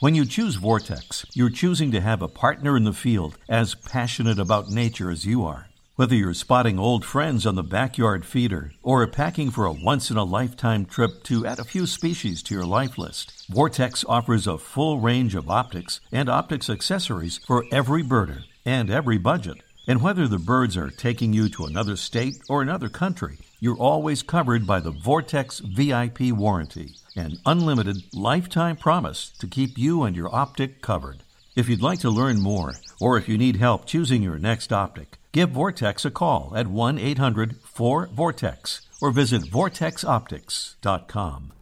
When 0.00 0.14
you 0.14 0.26
choose 0.26 0.56
Vortex, 0.56 1.24
you're 1.32 1.48
choosing 1.48 1.90
to 1.92 2.02
have 2.02 2.20
a 2.20 2.28
partner 2.28 2.76
in 2.76 2.84
the 2.84 2.92
field 2.92 3.38
as 3.48 3.74
passionate 3.74 4.38
about 4.38 4.68
nature 4.68 5.10
as 5.10 5.24
you 5.24 5.46
are. 5.46 5.67
Whether 5.98 6.14
you're 6.14 6.32
spotting 6.32 6.78
old 6.78 7.04
friends 7.04 7.44
on 7.44 7.56
the 7.56 7.64
backyard 7.64 8.24
feeder 8.24 8.70
or 8.84 9.04
packing 9.08 9.50
for 9.50 9.64
a 9.64 9.72
once 9.72 10.12
in 10.12 10.16
a 10.16 10.22
lifetime 10.22 10.84
trip 10.84 11.24
to 11.24 11.44
add 11.44 11.58
a 11.58 11.64
few 11.64 11.88
species 11.88 12.40
to 12.44 12.54
your 12.54 12.64
life 12.64 12.98
list, 12.98 13.32
Vortex 13.50 14.04
offers 14.08 14.46
a 14.46 14.58
full 14.58 15.00
range 15.00 15.34
of 15.34 15.50
optics 15.50 16.00
and 16.12 16.28
optics 16.28 16.70
accessories 16.70 17.38
for 17.38 17.64
every 17.72 18.04
birder 18.04 18.44
and 18.64 18.90
every 18.90 19.18
budget. 19.18 19.56
And 19.88 20.00
whether 20.00 20.28
the 20.28 20.38
birds 20.38 20.76
are 20.76 20.88
taking 20.88 21.32
you 21.32 21.48
to 21.48 21.64
another 21.64 21.96
state 21.96 22.36
or 22.48 22.62
another 22.62 22.88
country, 22.88 23.38
you're 23.58 23.76
always 23.76 24.22
covered 24.22 24.68
by 24.68 24.78
the 24.78 24.92
Vortex 24.92 25.58
VIP 25.58 26.30
warranty, 26.30 26.94
an 27.16 27.38
unlimited 27.44 27.96
lifetime 28.14 28.76
promise 28.76 29.32
to 29.40 29.48
keep 29.48 29.76
you 29.76 30.04
and 30.04 30.14
your 30.14 30.32
optic 30.32 30.80
covered. 30.80 31.24
If 31.56 31.68
you'd 31.68 31.82
like 31.82 31.98
to 32.02 32.08
learn 32.08 32.40
more, 32.40 32.74
or 33.00 33.18
if 33.18 33.28
you 33.28 33.36
need 33.36 33.56
help 33.56 33.84
choosing 33.84 34.22
your 34.22 34.38
next 34.38 34.72
optic, 34.72 35.17
give 35.32 35.50
Vortex 35.50 36.04
a 36.04 36.10
call 36.10 36.52
at 36.56 36.66
1 36.66 36.98
800 36.98 37.56
4 37.62 38.08
Vortex 38.12 38.86
or 39.00 39.10
visit 39.10 39.42
vortexoptics.com. 39.42 41.52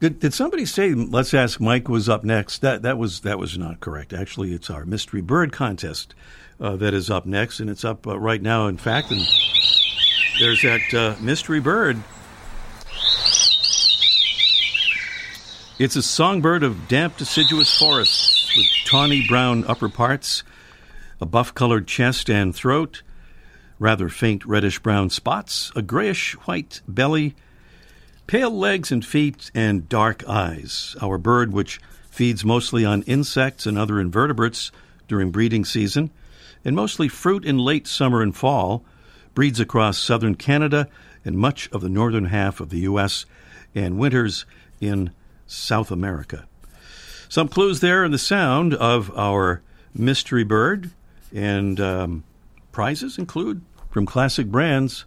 Did, 0.00 0.18
did 0.18 0.34
somebody 0.34 0.66
say 0.66 0.94
let's 0.94 1.32
ask 1.32 1.60
Mike 1.60 1.88
was 1.88 2.08
up 2.08 2.24
next? 2.24 2.58
That 2.58 2.82
that 2.82 2.98
was 2.98 3.20
that 3.20 3.38
was 3.38 3.56
not 3.56 3.78
correct. 3.78 4.12
Actually, 4.12 4.52
it's 4.52 4.68
our 4.68 4.84
mystery 4.84 5.20
bird 5.20 5.52
contest 5.52 6.16
uh, 6.60 6.74
that 6.76 6.92
is 6.92 7.08
up 7.08 7.24
next, 7.24 7.60
and 7.60 7.70
it's 7.70 7.84
up 7.84 8.04
uh, 8.06 8.18
right 8.18 8.42
now. 8.42 8.66
In 8.66 8.76
fact, 8.76 9.12
and 9.12 9.24
there's 10.40 10.60
that 10.62 10.92
uh, 10.92 11.14
mystery 11.22 11.60
bird. 11.60 12.02
It's 15.78 15.94
a 15.94 16.02
songbird 16.02 16.64
of 16.64 16.88
damp 16.88 17.16
deciduous 17.16 17.78
forests 17.78 18.50
with 18.56 18.66
tawny 18.86 19.24
brown 19.28 19.64
upper 19.66 19.88
parts 19.88 20.42
a 21.22 21.26
buff 21.26 21.54
colored 21.54 21.86
chest 21.86 22.28
and 22.28 22.52
throat, 22.52 23.02
rather 23.78 24.08
faint 24.08 24.44
reddish 24.44 24.80
brown 24.80 25.08
spots, 25.08 25.70
a 25.76 25.80
grayish 25.80 26.32
white 26.48 26.80
belly, 26.88 27.36
pale 28.26 28.50
legs 28.50 28.90
and 28.90 29.06
feet, 29.06 29.48
and 29.54 29.88
dark 29.88 30.28
eyes. 30.28 30.96
Our 31.00 31.18
bird, 31.18 31.52
which 31.52 31.80
feeds 32.10 32.44
mostly 32.44 32.84
on 32.84 33.02
insects 33.02 33.66
and 33.66 33.78
other 33.78 34.00
invertebrates 34.00 34.72
during 35.06 35.30
breeding 35.30 35.64
season, 35.64 36.10
and 36.64 36.74
mostly 36.74 37.06
fruit 37.06 37.44
in 37.44 37.56
late 37.56 37.86
summer 37.86 38.20
and 38.20 38.34
fall, 38.34 38.84
breeds 39.32 39.60
across 39.60 39.98
southern 39.98 40.34
Canada 40.34 40.88
and 41.24 41.36
much 41.38 41.70
of 41.70 41.82
the 41.82 41.88
northern 41.88 42.26
half 42.26 42.58
of 42.58 42.70
the 42.70 42.80
U.S., 42.80 43.26
and 43.76 43.96
winters 43.96 44.44
in 44.80 45.12
South 45.46 45.92
America. 45.92 46.46
Some 47.28 47.46
clues 47.46 47.78
there 47.78 48.04
in 48.04 48.10
the 48.10 48.18
sound 48.18 48.74
of 48.74 49.16
our 49.16 49.62
mystery 49.94 50.44
bird. 50.44 50.90
And 51.32 51.80
um, 51.80 52.24
prizes 52.72 53.18
include 53.18 53.62
from 53.90 54.06
classic 54.06 54.48
brands 54.48 55.04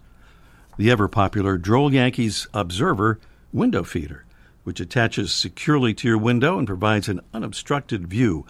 the 0.77 0.91
ever 0.91 1.07
popular 1.07 1.57
Droll 1.57 1.93
Yankees 1.93 2.47
Observer 2.53 3.19
window 3.53 3.83
feeder, 3.83 4.25
which 4.63 4.79
attaches 4.79 5.33
securely 5.33 5.93
to 5.93 6.07
your 6.07 6.17
window 6.17 6.57
and 6.57 6.67
provides 6.67 7.07
an 7.07 7.21
unobstructed 7.33 8.07
view 8.07 8.45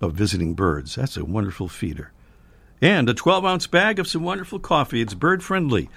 of 0.00 0.12
visiting 0.12 0.54
birds. 0.54 0.96
That's 0.96 1.16
a 1.16 1.24
wonderful 1.24 1.68
feeder. 1.68 2.12
And 2.80 3.08
a 3.08 3.14
12 3.14 3.44
ounce 3.44 3.66
bag 3.66 3.98
of 3.98 4.08
some 4.08 4.22
wonderful 4.22 4.58
coffee. 4.58 5.00
It's 5.00 5.14
bird 5.14 5.42
friendly, 5.42 5.88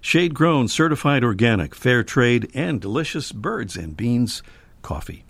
shade 0.00 0.32
grown, 0.32 0.68
certified 0.68 1.22
organic, 1.22 1.74
fair 1.74 2.02
trade, 2.02 2.50
and 2.54 2.80
delicious 2.80 3.32
birds 3.32 3.76
and 3.76 3.96
beans 3.96 4.42
coffee. 4.82 5.24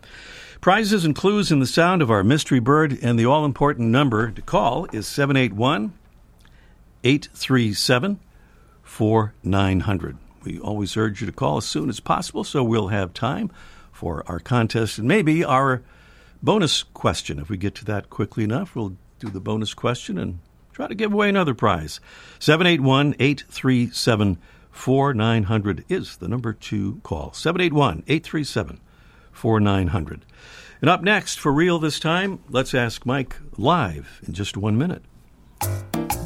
Prizes 0.61 1.07
and 1.07 1.17
clues 1.17 1.51
in 1.51 1.59
the 1.59 1.67
sound 1.67 2.03
of 2.03 2.11
our 2.11 2.23
mystery 2.23 2.59
bird, 2.59 2.99
and 3.01 3.19
the 3.19 3.25
all 3.25 3.47
important 3.47 3.89
number 3.89 4.31
to 4.31 4.43
call 4.43 4.87
is 4.93 5.07
781 5.07 5.95
837 7.03 8.21
4900. 8.83 10.19
We 10.45 10.59
always 10.59 10.99
urge 10.99 11.23
you 11.23 11.27
to 11.27 11.33
call 11.33 11.57
as 11.57 11.65
soon 11.65 11.89
as 11.89 11.99
possible 11.99 12.45
so 12.45 12.63
we'll 12.63 12.89
have 12.89 13.15
time 13.15 13.51
for 13.91 14.23
our 14.27 14.39
contest 14.39 14.99
and 14.99 15.09
maybe 15.09 15.43
our 15.43 15.81
bonus 16.43 16.83
question. 16.83 17.39
If 17.39 17.49
we 17.49 17.57
get 17.57 17.75
to 17.77 17.87
that 17.87 18.11
quickly 18.11 18.45
enough, 18.45 18.77
we'll 18.77 18.97
do 19.19 19.31
the 19.31 19.41
bonus 19.41 19.73
question 19.73 20.19
and 20.19 20.41
try 20.75 20.89
to 20.89 20.95
give 20.95 21.11
away 21.11 21.31
another 21.31 21.55
prize. 21.55 22.01
781 22.39 23.15
837 23.19 24.37
4900 24.71 25.85
is 25.89 26.19
the 26.19 26.29
number 26.29 26.53
to 26.53 27.01
call. 27.03 27.33
781 27.33 28.05
837 28.07 28.81
4900. 29.41 30.27
And 30.83 30.91
up 30.91 31.03
next, 31.03 31.41
for 31.41 31.51
real 31.51 31.79
this 31.79 31.99
time, 31.99 32.41
let's 32.51 32.75
ask 32.75 33.07
Mike 33.07 33.37
live 33.57 34.21
in 34.27 34.35
just 34.35 34.57
one 34.57 34.77
minute. 34.77 35.03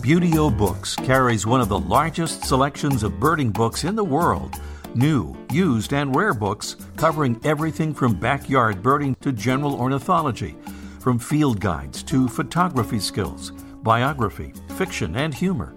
Buteo 0.02 0.56
Books 0.56 0.96
carries 0.96 1.46
one 1.46 1.60
of 1.60 1.68
the 1.68 1.78
largest 1.78 2.44
selections 2.44 3.04
of 3.04 3.20
birding 3.20 3.50
books 3.50 3.84
in 3.84 3.94
the 3.94 4.04
world. 4.04 4.60
New, 4.94 5.36
used, 5.52 5.92
and 5.92 6.14
rare 6.14 6.34
books 6.34 6.76
covering 6.96 7.40
everything 7.44 7.94
from 7.94 8.18
backyard 8.18 8.82
birding 8.82 9.14
to 9.20 9.32
general 9.32 9.74
ornithology, 9.74 10.56
from 10.98 11.18
field 11.18 11.60
guides 11.60 12.02
to 12.02 12.28
photography 12.28 12.98
skills, 12.98 13.52
biography, 13.82 14.52
fiction, 14.76 15.16
and 15.16 15.32
humor. 15.32 15.72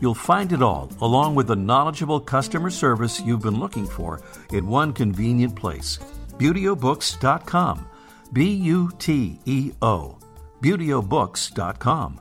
You'll 0.00 0.14
find 0.14 0.52
it 0.52 0.62
all, 0.62 0.90
along 1.00 1.36
with 1.36 1.46
the 1.46 1.56
knowledgeable 1.56 2.20
customer 2.20 2.70
service 2.70 3.20
you've 3.20 3.42
been 3.42 3.60
looking 3.60 3.86
for, 3.86 4.20
in 4.52 4.66
one 4.66 4.92
convenient 4.92 5.54
place. 5.54 5.98
ButeoBooks.com. 6.42 7.86
B 8.32 8.50
U 8.50 8.90
T 8.98 9.38
E 9.44 9.70
O. 9.80 10.18
ButeoBooks.com. 10.60 12.20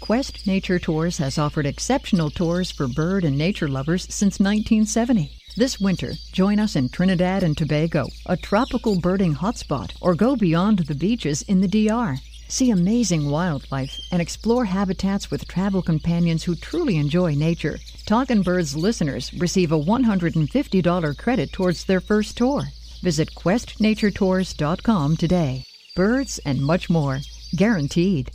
Quest 0.00 0.46
Nature 0.46 0.78
Tours 0.78 1.18
has 1.18 1.36
offered 1.36 1.66
exceptional 1.66 2.30
tours 2.30 2.70
for 2.70 2.86
bird 2.86 3.24
and 3.24 3.36
nature 3.36 3.66
lovers 3.66 4.04
since 4.14 4.38
1970. 4.38 5.28
This 5.56 5.80
winter, 5.80 6.12
join 6.30 6.60
us 6.60 6.76
in 6.76 6.88
Trinidad 6.88 7.42
and 7.42 7.58
Tobago, 7.58 8.06
a 8.26 8.36
tropical 8.36 9.00
birding 9.00 9.34
hotspot, 9.34 9.90
or 10.00 10.14
go 10.14 10.36
beyond 10.36 10.78
the 10.78 10.94
beaches 10.94 11.42
in 11.42 11.60
the 11.60 11.88
DR. 11.88 12.14
See 12.46 12.70
amazing 12.70 13.28
wildlife 13.28 13.98
and 14.12 14.22
explore 14.22 14.66
habitats 14.66 15.32
with 15.32 15.48
travel 15.48 15.82
companions 15.82 16.44
who 16.44 16.54
truly 16.54 16.96
enjoy 16.96 17.34
nature. 17.34 17.80
Talkin' 18.06 18.42
Birds 18.42 18.76
listeners 18.76 19.34
receive 19.34 19.72
a 19.72 19.78
$150 19.78 21.18
credit 21.18 21.52
towards 21.52 21.84
their 21.84 22.00
first 22.00 22.36
tour. 22.36 22.68
Visit 23.02 23.34
questnaturetours.com 23.34 25.16
today. 25.16 25.64
Birds 25.96 26.38
and 26.44 26.60
much 26.62 26.88
more. 26.90 27.18
Guaranteed. 27.56 28.30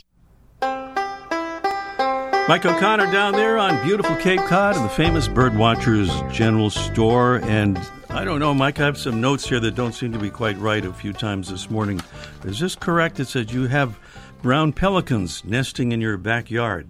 Mike 2.48 2.64
O'Connor 2.64 3.12
down 3.12 3.34
there 3.34 3.58
on 3.58 3.82
beautiful 3.84 4.16
Cape 4.18 4.42
Cod 4.42 4.76
and 4.76 4.86
the 4.86 4.90
famous 4.90 5.28
Birdwatchers 5.28 6.32
General 6.32 6.70
Store. 6.70 7.38
And 7.44 7.80
I 8.10 8.24
don't 8.24 8.40
know, 8.40 8.54
Mike, 8.54 8.80
I 8.80 8.86
have 8.86 9.00
some 9.00 9.20
notes 9.20 9.50
here 9.50 9.60
that 9.62 9.74
don't 9.74 9.94
seem 9.94 10.14
to 10.14 10.20
be 10.20 10.30
quite 10.30 10.56
right 10.60 10.86
a 10.86 10.94
few 10.94 11.12
times 11.12 11.50
this 11.50 11.72
morning. 11.72 12.02
Is 12.44 12.60
this 12.60 12.76
correct? 12.76 13.20
It 13.20 13.28
says 13.30 13.52
you 13.52 13.66
have 13.68 13.98
brown 14.44 14.74
pelicans 14.74 15.44
nesting 15.44 15.92
in 15.92 16.02
your 16.02 16.18
backyard. 16.18 16.88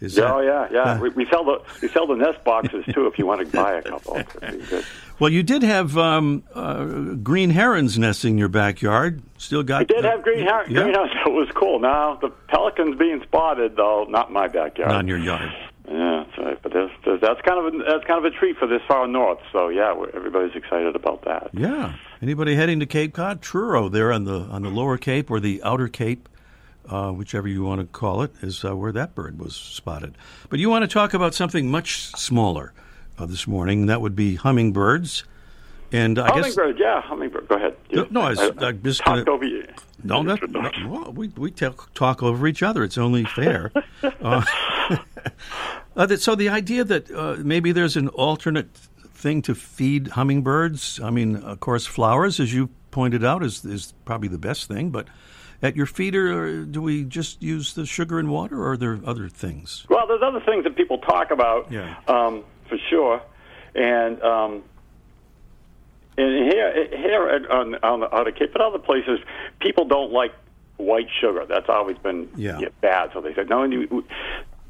Is 0.00 0.18
oh 0.18 0.22
that- 0.44 0.72
yeah, 0.72 0.84
yeah. 0.84 0.92
Uh, 0.94 0.98
we, 1.00 1.08
we 1.10 1.26
sell 1.26 1.44
the 1.44 1.62
we 1.80 1.86
sell 1.88 2.08
the 2.08 2.16
nest 2.16 2.42
boxes 2.42 2.84
too. 2.92 3.06
If 3.06 3.16
you 3.16 3.26
want 3.26 3.46
to 3.48 3.56
buy 3.56 3.74
a 3.74 3.82
couple, 3.82 4.16
It'd 4.16 4.60
be 4.60 4.66
good. 4.66 4.84
Well, 5.18 5.30
you 5.30 5.42
did 5.42 5.62
have 5.62 5.96
um, 5.96 6.42
uh, 6.54 6.84
green 7.22 7.50
herons 7.50 7.98
nesting 7.98 8.34
in 8.34 8.38
your 8.38 8.48
backyard. 8.48 9.22
Still 9.38 9.62
got. 9.62 9.82
I 9.82 9.84
did 9.84 10.04
have 10.04 10.22
green 10.22 10.44
herons. 10.46 10.70
Yeah. 10.74 10.82
greenhouse. 10.82 11.10
It 11.26 11.32
was 11.32 11.48
cool. 11.54 11.78
Now 11.78 12.16
the 12.16 12.30
pelicans 12.48 12.98
being 12.98 13.22
spotted, 13.22 13.76
though, 13.76 14.06
not 14.08 14.28
in 14.28 14.34
my 14.34 14.48
backyard. 14.48 14.90
Not 14.90 15.00
in 15.00 15.08
your 15.08 15.18
yard. 15.18 15.52
Yeah, 15.86 16.24
that's 16.24 16.38
right. 16.38 16.62
But 16.62 16.72
there's, 16.72 16.90
there's, 17.04 17.20
that's 17.20 17.40
kind 17.42 17.58
of 17.58 17.74
a, 17.74 17.78
that's 17.78 18.04
kind 18.06 18.24
of 18.24 18.32
a 18.32 18.36
treat 18.36 18.56
for 18.56 18.66
this 18.66 18.80
far 18.88 19.06
north. 19.06 19.38
So 19.52 19.68
yeah, 19.68 19.92
we're, 19.94 20.10
everybody's 20.14 20.56
excited 20.56 20.96
about 20.96 21.24
that. 21.24 21.50
Yeah. 21.52 21.94
Anybody 22.22 22.54
heading 22.54 22.80
to 22.80 22.86
Cape 22.86 23.12
Cod? 23.12 23.42
Truro, 23.42 23.88
there 23.88 24.12
on 24.12 24.24
the 24.24 24.40
on 24.40 24.62
the 24.62 24.70
lower 24.70 24.96
Cape 24.96 25.30
or 25.30 25.40
the 25.40 25.62
outer 25.62 25.88
Cape, 25.88 26.28
uh, 26.88 27.10
whichever 27.10 27.46
you 27.46 27.62
want 27.62 27.82
to 27.82 27.86
call 27.86 28.22
it, 28.22 28.32
is 28.40 28.64
uh, 28.64 28.74
where 28.74 28.92
that 28.92 29.14
bird 29.14 29.38
was 29.38 29.54
spotted. 29.54 30.16
But 30.48 30.58
you 30.58 30.70
want 30.70 30.82
to 30.82 30.88
talk 30.88 31.12
about 31.12 31.34
something 31.34 31.70
much 31.70 32.06
smaller 32.16 32.72
uh, 33.18 33.26
this 33.26 33.46
morning. 33.46 33.86
That 33.86 34.00
would 34.00 34.16
be 34.16 34.36
hummingbirds. 34.36 35.24
And 35.92 36.18
I 36.18 36.26
guess 36.28 36.54
hummingbird, 36.56 36.78
yeah, 36.80 37.00
hummingbird. 37.02 37.48
Go 37.48 37.54
ahead. 37.56 37.76
No, 37.92 38.06
no, 38.10 38.20
I 38.22 38.30
was- 38.30 38.40
I'm 38.58 38.82
just 38.82 39.00
talked 39.00 39.26
gonna- 39.26 39.30
over 39.36 39.44
you. 39.44 39.64
no, 40.02 40.22
no, 40.22 40.36
no 40.48 40.70
well, 40.88 41.12
we 41.12 41.28
we 41.36 41.50
talk, 41.52 41.92
talk 41.94 42.22
over 42.22 42.46
each 42.48 42.62
other. 42.64 42.82
It's 42.82 42.98
only 42.98 43.24
fair. 43.24 43.70
uh, 44.02 44.42
uh, 45.96 46.06
that- 46.06 46.20
so 46.20 46.34
the 46.34 46.48
idea 46.48 46.84
that 46.84 47.10
uh, 47.10 47.36
maybe 47.38 47.72
there's 47.72 47.96
an 47.96 48.08
alternate 48.08 48.70
thing 49.14 49.42
to 49.42 49.54
feed 49.54 50.08
hummingbirds. 50.08 51.00
I 51.00 51.10
mean, 51.10 51.36
of 51.36 51.60
course, 51.60 51.86
flowers, 51.86 52.40
as 52.40 52.52
you 52.52 52.70
pointed 52.90 53.24
out, 53.24 53.42
is 53.44 53.64
is 53.64 53.92
probably 54.04 54.28
the 54.28 54.38
best 54.38 54.66
thing. 54.68 54.90
But 54.90 55.06
at 55.62 55.76
your 55.76 55.86
feeder, 55.86 56.64
do 56.64 56.82
we 56.82 57.04
just 57.04 57.40
use 57.42 57.74
the 57.74 57.86
sugar 57.86 58.18
and 58.18 58.30
water, 58.30 58.60
or 58.62 58.72
are 58.72 58.76
there 58.76 58.98
other 59.06 59.28
things? 59.28 59.86
Well, 59.88 60.06
there's 60.08 60.22
other 60.22 60.40
things 60.40 60.64
that 60.64 60.74
people 60.76 60.98
talk 60.98 61.30
about, 61.30 61.70
Yeah. 61.70 61.94
um, 62.08 62.42
for 62.68 62.78
sure, 62.90 63.20
and 63.74 64.20
um, 64.22 64.62
and 66.16 66.52
here 66.52 66.88
here 66.96 67.46
on 67.50 67.74
on 67.82 68.00
the, 68.00 68.12
on 68.16 68.24
the 68.24 68.32
Cape, 68.32 68.52
but 68.52 68.62
other 68.62 68.78
places, 68.78 69.20
people 69.60 69.84
don't 69.86 70.12
like 70.12 70.32
white 70.76 71.08
sugar. 71.20 71.44
That's 71.48 71.68
always 71.68 71.98
been 71.98 72.28
Yeah. 72.36 72.60
bad. 72.80 73.10
So 73.12 73.20
they 73.20 73.34
said 73.34 73.48
no, 73.48 73.64
you, 73.64 74.04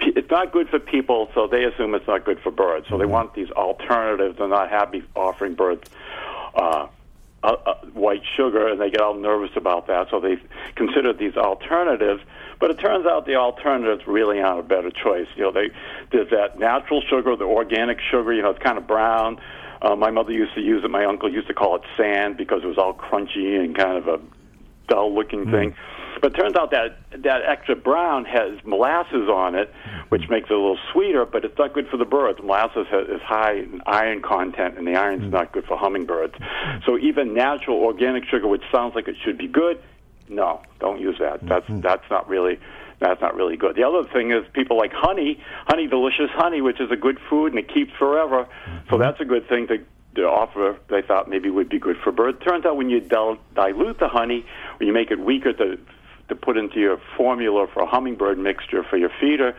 it's 0.00 0.30
not 0.30 0.52
good 0.52 0.68
for 0.68 0.78
people. 0.78 1.28
So 1.34 1.46
they 1.46 1.64
assume 1.64 1.94
it's 1.94 2.06
not 2.06 2.24
good 2.24 2.40
for 2.40 2.50
birds. 2.50 2.86
So 2.88 2.98
they 2.98 3.06
want 3.06 3.34
these 3.34 3.50
alternatives. 3.50 4.38
They're 4.38 4.48
not 4.48 4.70
happy 4.70 5.02
offering 5.14 5.54
birds. 5.54 5.82
Uh, 6.54 6.86
uh, 7.44 7.56
uh, 7.66 7.74
white 7.92 8.22
sugar, 8.36 8.68
and 8.68 8.80
they 8.80 8.90
get 8.90 9.02
all 9.02 9.14
nervous 9.14 9.50
about 9.54 9.86
that. 9.88 10.08
So 10.10 10.18
they 10.18 10.36
consider 10.76 11.12
these 11.12 11.36
alternatives. 11.36 12.22
But 12.58 12.70
it 12.70 12.78
turns 12.78 13.04
out 13.04 13.26
the 13.26 13.34
alternatives 13.34 14.06
really 14.06 14.40
aren't 14.40 14.60
a 14.60 14.62
better 14.62 14.90
choice. 14.90 15.26
You 15.36 15.44
know, 15.44 15.52
they 15.52 15.70
there's 16.10 16.30
that 16.30 16.58
natural 16.58 17.02
sugar, 17.02 17.36
the 17.36 17.44
organic 17.44 17.98
sugar. 18.10 18.32
You 18.32 18.42
know, 18.42 18.50
it's 18.50 18.62
kind 18.62 18.78
of 18.78 18.86
brown. 18.86 19.38
Uh, 19.82 19.94
my 19.94 20.10
mother 20.10 20.32
used 20.32 20.54
to 20.54 20.62
use 20.62 20.82
it. 20.84 20.90
My 20.90 21.04
uncle 21.04 21.30
used 21.30 21.48
to 21.48 21.54
call 21.54 21.76
it 21.76 21.82
sand 21.98 22.38
because 22.38 22.62
it 22.64 22.66
was 22.66 22.78
all 22.78 22.94
crunchy 22.94 23.62
and 23.62 23.76
kind 23.76 23.98
of 23.98 24.08
a 24.08 24.18
dull-looking 24.88 25.50
thing. 25.50 25.74
But 26.24 26.34
it 26.34 26.40
turns 26.40 26.56
out 26.56 26.70
that 26.70 26.96
that 27.22 27.42
extra 27.46 27.76
brown 27.76 28.24
has 28.24 28.52
molasses 28.64 29.28
on 29.28 29.54
it, 29.54 29.70
which 30.08 30.30
makes 30.30 30.48
it 30.48 30.54
a 30.54 30.56
little 30.56 30.78
sweeter, 30.90 31.26
but 31.26 31.44
it's 31.44 31.58
not 31.58 31.74
good 31.74 31.86
for 31.88 31.98
the 31.98 32.06
birds. 32.06 32.38
Molasses 32.42 32.86
has, 32.90 33.08
is 33.08 33.20
high 33.20 33.56
in 33.56 33.82
iron 33.84 34.22
content, 34.22 34.78
and 34.78 34.86
the 34.86 34.96
iron's 34.96 35.30
not 35.30 35.52
good 35.52 35.66
for 35.66 35.76
hummingbirds. 35.76 36.32
So 36.86 36.96
even 36.96 37.34
natural 37.34 37.76
organic 37.76 38.24
sugar, 38.24 38.48
which 38.48 38.62
sounds 38.72 38.94
like 38.94 39.06
it 39.06 39.16
should 39.22 39.36
be 39.36 39.48
good, 39.48 39.78
no, 40.30 40.62
don't 40.80 40.98
use 40.98 41.18
that. 41.20 41.46
That's 41.46 41.66
mm-hmm. 41.66 41.82
that's 41.82 42.08
not 42.08 42.26
really 42.26 42.58
that's 43.00 43.20
not 43.20 43.34
really 43.34 43.58
good. 43.58 43.76
The 43.76 43.84
other 43.84 44.08
thing 44.08 44.32
is 44.32 44.46
people 44.54 44.78
like 44.78 44.94
honey, 44.94 45.38
honey 45.66 45.88
delicious 45.88 46.30
honey, 46.30 46.62
which 46.62 46.80
is 46.80 46.90
a 46.90 46.96
good 46.96 47.18
food 47.28 47.52
and 47.52 47.58
it 47.58 47.68
keeps 47.68 47.92
forever. 47.98 48.48
So 48.88 48.94
mm-hmm. 48.94 49.02
that's 49.02 49.20
a 49.20 49.26
good 49.26 49.46
thing 49.46 49.66
to, 49.66 49.76
to 50.14 50.22
offer. 50.22 50.78
They 50.88 51.02
thought 51.02 51.28
maybe 51.28 51.50
would 51.50 51.68
be 51.68 51.78
good 51.78 51.98
for 52.02 52.12
birds. 52.12 52.38
Turns 52.42 52.64
out 52.64 52.78
when 52.78 52.88
you 52.88 53.00
dil- 53.00 53.36
dilute 53.54 53.98
the 53.98 54.08
honey, 54.08 54.46
when 54.78 54.86
you 54.86 54.94
make 54.94 55.10
it 55.10 55.20
weaker 55.20 55.52
to 55.52 55.78
to 56.28 56.34
put 56.34 56.56
into 56.56 56.80
your 56.80 56.98
formula 57.16 57.66
for 57.72 57.82
a 57.82 57.86
hummingbird 57.86 58.38
mixture 58.38 58.82
for 58.88 58.96
your 58.96 59.10
feeder, 59.20 59.56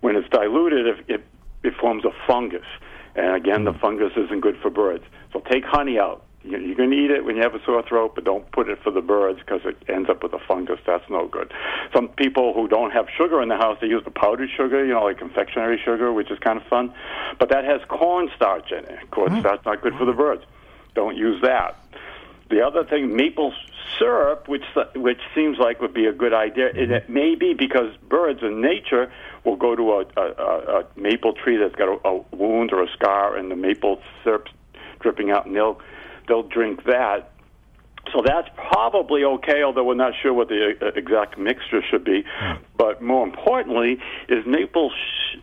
when 0.00 0.16
it's 0.16 0.28
diluted, 0.30 0.86
it, 0.86 1.04
it, 1.08 1.24
it 1.62 1.74
forms 1.80 2.04
a 2.04 2.10
fungus. 2.26 2.66
And 3.14 3.34
again, 3.34 3.64
the 3.64 3.72
hmm. 3.72 3.80
fungus 3.80 4.12
isn't 4.16 4.40
good 4.40 4.56
for 4.62 4.70
birds. 4.70 5.04
So 5.32 5.40
take 5.40 5.64
honey 5.64 5.98
out. 5.98 6.24
You- 6.42 6.58
You 6.58 6.74
can 6.76 6.92
eat 6.92 7.10
it 7.10 7.24
when 7.24 7.36
you 7.36 7.42
have 7.42 7.54
a 7.54 7.62
sore 7.64 7.82
throat, 7.82 8.12
but 8.14 8.24
don't 8.24 8.50
put 8.52 8.68
it 8.68 8.78
for 8.82 8.92
the 8.92 9.00
birds 9.00 9.40
because 9.40 9.60
it 9.64 9.76
ends 9.88 10.08
up 10.08 10.22
with 10.22 10.32
a 10.34 10.38
fungus. 10.46 10.78
That's 10.86 11.08
no 11.10 11.26
good. 11.26 11.52
Some 11.92 12.08
people 12.08 12.54
who 12.54 12.68
don't 12.68 12.92
have 12.92 13.06
sugar 13.16 13.42
in 13.42 13.48
the 13.48 13.56
house, 13.56 13.76
they 13.80 13.88
use 13.88 14.04
the 14.04 14.12
powdered 14.12 14.50
sugar, 14.56 14.84
you 14.84 14.94
know, 14.94 15.04
like 15.04 15.18
confectionery 15.18 15.80
sugar, 15.84 16.12
which 16.12 16.30
is 16.30 16.38
kind 16.38 16.58
of 16.60 16.66
fun. 16.68 16.94
But 17.40 17.48
that 17.50 17.64
has 17.64 17.80
cornstarch 17.88 18.70
in 18.70 18.84
it. 18.84 19.10
Cornstarch 19.10 19.64
not 19.66 19.82
good 19.82 19.94
for 19.98 20.04
the 20.04 20.12
birds. 20.12 20.44
Don't 20.94 21.16
use 21.16 21.42
that. 21.42 21.76
The 22.50 22.62
other 22.62 22.84
thing, 22.84 23.14
maple 23.14 23.52
syrup, 23.98 24.48
which 24.48 24.64
which 24.94 25.20
seems 25.34 25.58
like 25.58 25.80
would 25.80 25.94
be 25.94 26.06
a 26.06 26.12
good 26.12 26.34
idea. 26.34 26.70
And 26.70 26.92
it 26.92 27.08
may 27.08 27.34
be 27.34 27.54
because 27.54 27.94
birds 28.08 28.40
in 28.42 28.60
nature 28.60 29.12
will 29.44 29.56
go 29.56 29.74
to 29.74 29.92
a, 29.92 30.04
a, 30.16 30.80
a, 30.80 30.86
maple 30.96 31.32
tree 31.32 31.56
that's 31.56 31.74
got 31.74 31.88
a, 31.88 32.08
a 32.08 32.36
wound 32.36 32.72
or 32.72 32.82
a 32.82 32.88
scar, 32.92 33.36
and 33.36 33.50
the 33.50 33.56
maple 33.56 34.00
syrup's 34.24 34.50
dripping 35.00 35.30
out, 35.30 35.46
and 35.46 35.54
they'll 35.54 35.80
they'll 36.26 36.42
drink 36.42 36.84
that. 36.84 37.32
So 38.12 38.22
that's 38.24 38.48
probably 38.56 39.24
okay, 39.24 39.62
although 39.62 39.84
we're 39.84 39.94
not 39.94 40.14
sure 40.22 40.32
what 40.32 40.48
the 40.48 40.76
uh, 40.80 40.86
uh 40.86 40.90
exact 40.94 41.38
mixture 41.38 41.82
should 41.82 42.04
be. 42.04 42.24
Hmm. 42.38 42.62
But 42.76 43.02
more 43.02 43.26
importantly, 43.26 43.98
is 44.28 44.46
maple 44.46 44.90
sh- 44.90 45.38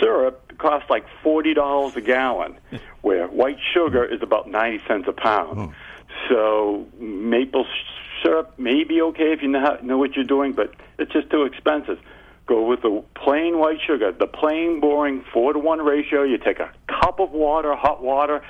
syrup 0.00 0.58
costs 0.58 0.90
like 0.90 1.04
forty 1.22 1.54
dollars 1.54 1.96
a 1.96 2.00
gallon, 2.00 2.58
where 3.02 3.26
white 3.28 3.58
sugar 3.72 4.04
is 4.04 4.22
about 4.22 4.48
ninety 4.48 4.82
cents 4.86 5.06
a 5.08 5.12
pound. 5.12 5.70
Hmm. 5.70 5.74
So 6.28 6.86
maple 6.98 7.66
syrup 8.22 8.58
may 8.58 8.84
be 8.84 9.00
okay 9.02 9.32
if 9.32 9.42
you 9.42 9.48
know, 9.48 9.78
know 9.82 9.98
what 9.98 10.14
you're 10.14 10.24
doing, 10.24 10.52
but 10.52 10.74
it's 10.98 11.12
just 11.12 11.30
too 11.30 11.42
expensive. 11.44 11.98
Go 12.46 12.64
with 12.64 12.82
the 12.82 13.02
plain 13.14 13.58
white 13.58 13.78
sugar, 13.84 14.12
the 14.12 14.26
plain, 14.26 14.80
boring 14.80 15.24
four 15.32 15.52
to 15.52 15.58
one 15.58 15.80
ratio. 15.80 16.22
You 16.22 16.38
take 16.38 16.60
a 16.60 16.70
cup 16.88 17.18
of 17.18 17.32
water, 17.32 17.74
hot 17.74 18.02
water. 18.02 18.42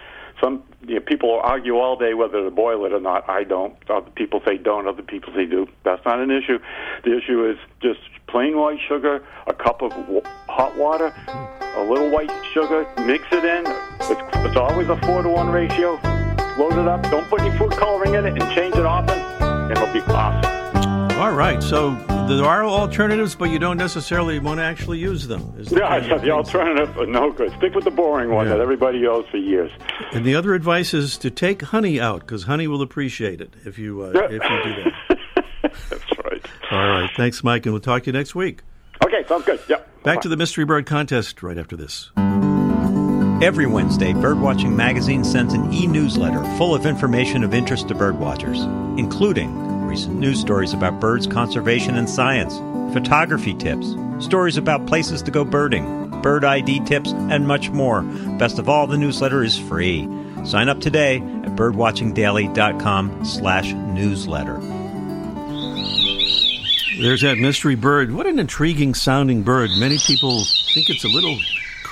Some 0.43 0.65
you 0.87 0.97
know, 0.97 1.01
people 1.01 1.41
argue 1.43 1.77
all 1.77 1.97
day 1.97 2.13
whether 2.13 2.45
to 2.45 2.51
boil 2.51 2.85
it 2.85 2.93
or 2.93 3.01
not. 3.01 3.29
I 3.29 3.43
don't. 3.45 3.75
Other 3.89 4.11
people 4.11 4.43
say 4.47 4.59
don't. 4.59 4.87
Other 4.87 5.03
people 5.03 5.33
say 5.35 5.47
do. 5.47 5.67
That's 5.83 6.05
not 6.05 6.21
an 6.21 6.31
issue. 6.31 6.59
The 7.05 7.17
issue 7.17 7.49
is 7.49 7.57
just 7.81 8.01
plain 8.27 8.59
white 8.59 8.81
sugar, 8.87 9.25
a 9.47 9.55
cup 9.55 9.81
of 9.81 9.93
w- 9.93 10.21
hot 10.47 10.77
water, 10.77 11.15
a 11.77 11.83
little 11.83 12.11
white 12.11 12.31
sugar. 12.53 12.87
Mix 13.07 13.25
it 13.33 13.45
in. 13.47 13.65
It's, 14.01 14.21
it's 14.47 14.57
always 14.57 14.89
a 14.89 14.97
four 15.07 15.23
to 15.23 15.29
one 15.31 15.49
ratio. 15.49 16.16
Load 16.59 16.73
it 16.73 16.89
up. 16.89 17.03
Don't 17.11 17.29
put 17.29 17.41
any 17.41 17.57
food 17.59 17.73
coloring 17.73 18.15
in 18.15 18.25
it, 18.27 18.41
and 18.43 18.55
change 18.55 18.75
it 18.77 18.87
often. 18.87 19.19
and 19.19 19.71
It'll 19.73 19.93
be 19.93 20.01
awesome. 20.13 20.53
All 21.21 21.33
right, 21.33 21.63
so 21.63 21.95
there 22.29 22.45
are 22.45 22.63
alternatives, 22.65 23.35
but 23.35 23.49
you 23.51 23.59
don't 23.59 23.79
necessarily 23.79 24.39
want 24.39 24.59
to 24.61 24.65
actually 24.65 24.99
use 24.99 25.27
them. 25.27 25.55
is 25.59 25.69
the 25.69 25.77
Yeah, 25.79 26.07
so 26.09 26.19
the 26.19 26.31
alternative, 26.31 26.97
are 26.99 27.07
no 27.07 27.33
good. 27.33 27.53
Stick 27.57 27.75
with 27.75 27.85
the 27.85 27.91
boring 27.91 28.31
one 28.31 28.47
Yeah. 28.47 28.55
that 28.55 28.61
everybody 28.61 29.01
knows 29.01 29.25
for 29.31 29.39
years. 29.39 29.71
And 30.13 30.25
the 30.27 30.35
other 30.35 30.53
advice 30.55 30.93
is 30.93 31.17
to 31.19 31.31
take 31.31 31.63
honey 31.63 31.99
out 32.01 32.21
because 32.21 32.43
honey 32.45 32.67
will 32.67 32.83
appreciate 32.83 33.41
it 33.41 33.55
if 33.65 33.79
you 33.79 34.03
uh, 34.03 34.09
if 34.31 34.43
you 34.43 34.63
do 34.63 34.83
that. 34.85 35.19
That's 35.91 36.19
right. 36.25 36.47
All 36.71 36.79
right, 36.89 37.11
thanks, 37.17 37.43
Mike, 37.43 37.65
and 37.65 37.73
we'll 37.73 37.81
talk 37.81 38.03
to 38.03 38.07
you 38.09 38.13
next 38.13 38.35
week. 38.35 38.61
Okay, 39.05 39.25
sounds 39.27 39.45
good. 39.47 39.59
Yeah. 39.69 39.77
Back 40.03 40.21
to 40.21 40.29
the 40.29 40.37
mystery 40.37 40.65
bird 40.67 40.85
contest 40.85 41.43
right 41.43 41.57
after 41.59 41.77
this. 41.77 42.11
Every 43.43 43.67
Wednesday, 43.67 44.15
Birdwatching 44.15 44.75
Magazine 44.75 45.23
sends 45.23 45.53
an 45.53 45.71
e 45.71 45.87
newsletter 45.87 46.43
full 46.57 46.75
of 46.75 46.87
information 46.87 47.45
of 47.45 47.53
interest 47.53 47.89
to 47.89 47.95
birdwatchers, 47.95 48.65
including 48.99 49.87
recent 49.87 50.19
news 50.19 50.41
stories 50.41 50.73
about 50.73 51.01
birds 51.01 51.27
conservation 51.27 51.97
and 51.97 52.09
science, 52.09 52.57
photography 52.95 53.53
tips, 53.53 53.95
stories 54.21 54.57
about 54.57 54.87
places 54.87 55.21
to 55.21 55.31
go 55.31 55.45
birding, 55.45 56.09
bird 56.23 56.47
ID 56.47 56.81
tips, 56.87 57.13
and 57.13 57.47
much 57.47 57.69
more. 57.69 58.01
Best 58.39 58.59
of 58.59 58.71
all, 58.71 58.87
the 58.87 58.97
newsletter 58.97 59.45
is 59.45 59.59
free. 59.59 60.09
Sign 60.47 60.71
up 60.71 60.81
today 60.81 61.17
at 61.17 61.57
birdwatchingdaily.com 61.57 63.23
slash 63.27 63.75
newsletter. 63.75 64.59
There's 67.03 67.21
that 67.21 67.37
mystery 67.37 67.75
bird. 67.75 68.15
What 68.15 68.27
an 68.27 68.39
intriguing 68.39 68.95
sounding 68.95 69.43
bird. 69.43 69.69
Many 69.79 69.99
people 69.99 70.43
think 70.73 70.89
it's 70.89 71.05
a 71.05 71.09
little 71.09 71.39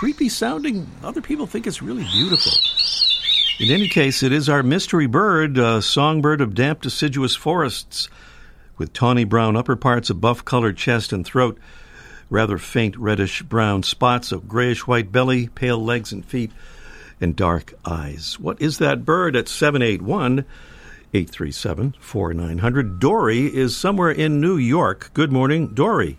creepy 0.04 0.28
sounding. 0.28 0.86
Other 1.02 1.22
people 1.22 1.46
think 1.46 1.66
it's 1.66 1.80
really 1.80 2.04
beautiful. 2.12 2.52
In 3.58 3.70
any 3.70 3.88
case, 3.88 4.22
it 4.22 4.32
is 4.32 4.50
our 4.50 4.62
mystery 4.62 5.06
bird, 5.06 5.56
a 5.56 5.80
songbird 5.80 6.42
of 6.42 6.54
damp 6.54 6.82
deciduous 6.82 7.34
forests, 7.34 8.10
with 8.76 8.92
tawny 8.92 9.24
brown 9.24 9.56
upper 9.56 9.76
parts, 9.76 10.10
a 10.10 10.14
buff 10.14 10.44
colored 10.44 10.76
chest 10.76 11.14
and 11.14 11.24
throat, 11.24 11.58
rather 12.28 12.58
faint 12.58 12.98
reddish 12.98 13.40
brown 13.44 13.82
spots, 13.82 14.30
a 14.30 14.36
grayish 14.36 14.86
white 14.86 15.10
belly, 15.10 15.48
pale 15.48 15.82
legs 15.82 16.12
and 16.12 16.22
feet, 16.22 16.52
and 17.18 17.34
dark 17.34 17.72
eyes. 17.86 18.38
What 18.38 18.60
is 18.60 18.76
that 18.76 19.06
bird 19.06 19.34
at 19.34 19.48
781 19.48 20.40
837 21.14 21.94
4900? 21.98 23.00
Dory 23.00 23.46
is 23.46 23.74
somewhere 23.74 24.10
in 24.10 24.38
New 24.38 24.58
York. 24.58 25.12
Good 25.14 25.32
morning, 25.32 25.68
Dory. 25.68 26.18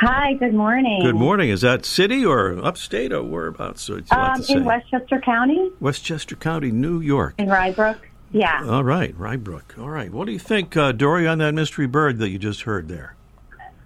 Hi, 0.00 0.32
good 0.34 0.54
morning. 0.54 1.00
Good 1.02 1.14
morning. 1.16 1.50
Is 1.50 1.60
that 1.60 1.84
city 1.84 2.24
or 2.24 2.58
upstate 2.64 3.12
or 3.12 3.22
whereabouts? 3.22 3.82
So 3.82 3.96
it's 3.96 4.10
Um, 4.10 4.42
in 4.48 4.64
Westchester 4.64 5.20
County, 5.20 5.70
Westchester 5.78 6.36
County, 6.36 6.70
New 6.70 7.00
York. 7.00 7.34
in 7.38 7.48
Rye 7.50 7.72
Brook. 7.72 8.08
Yeah. 8.32 8.64
All 8.66 8.84
right, 8.84 9.14
Rye 9.18 9.36
Brook. 9.36 9.74
All 9.78 9.90
right. 9.90 10.10
What 10.10 10.24
do 10.26 10.32
you 10.32 10.38
think, 10.38 10.74
uh, 10.76 10.92
Dory, 10.92 11.26
on 11.28 11.38
that 11.38 11.52
mystery 11.52 11.86
bird 11.86 12.18
that 12.18 12.30
you 12.30 12.38
just 12.38 12.62
heard 12.62 12.88
there? 12.88 13.14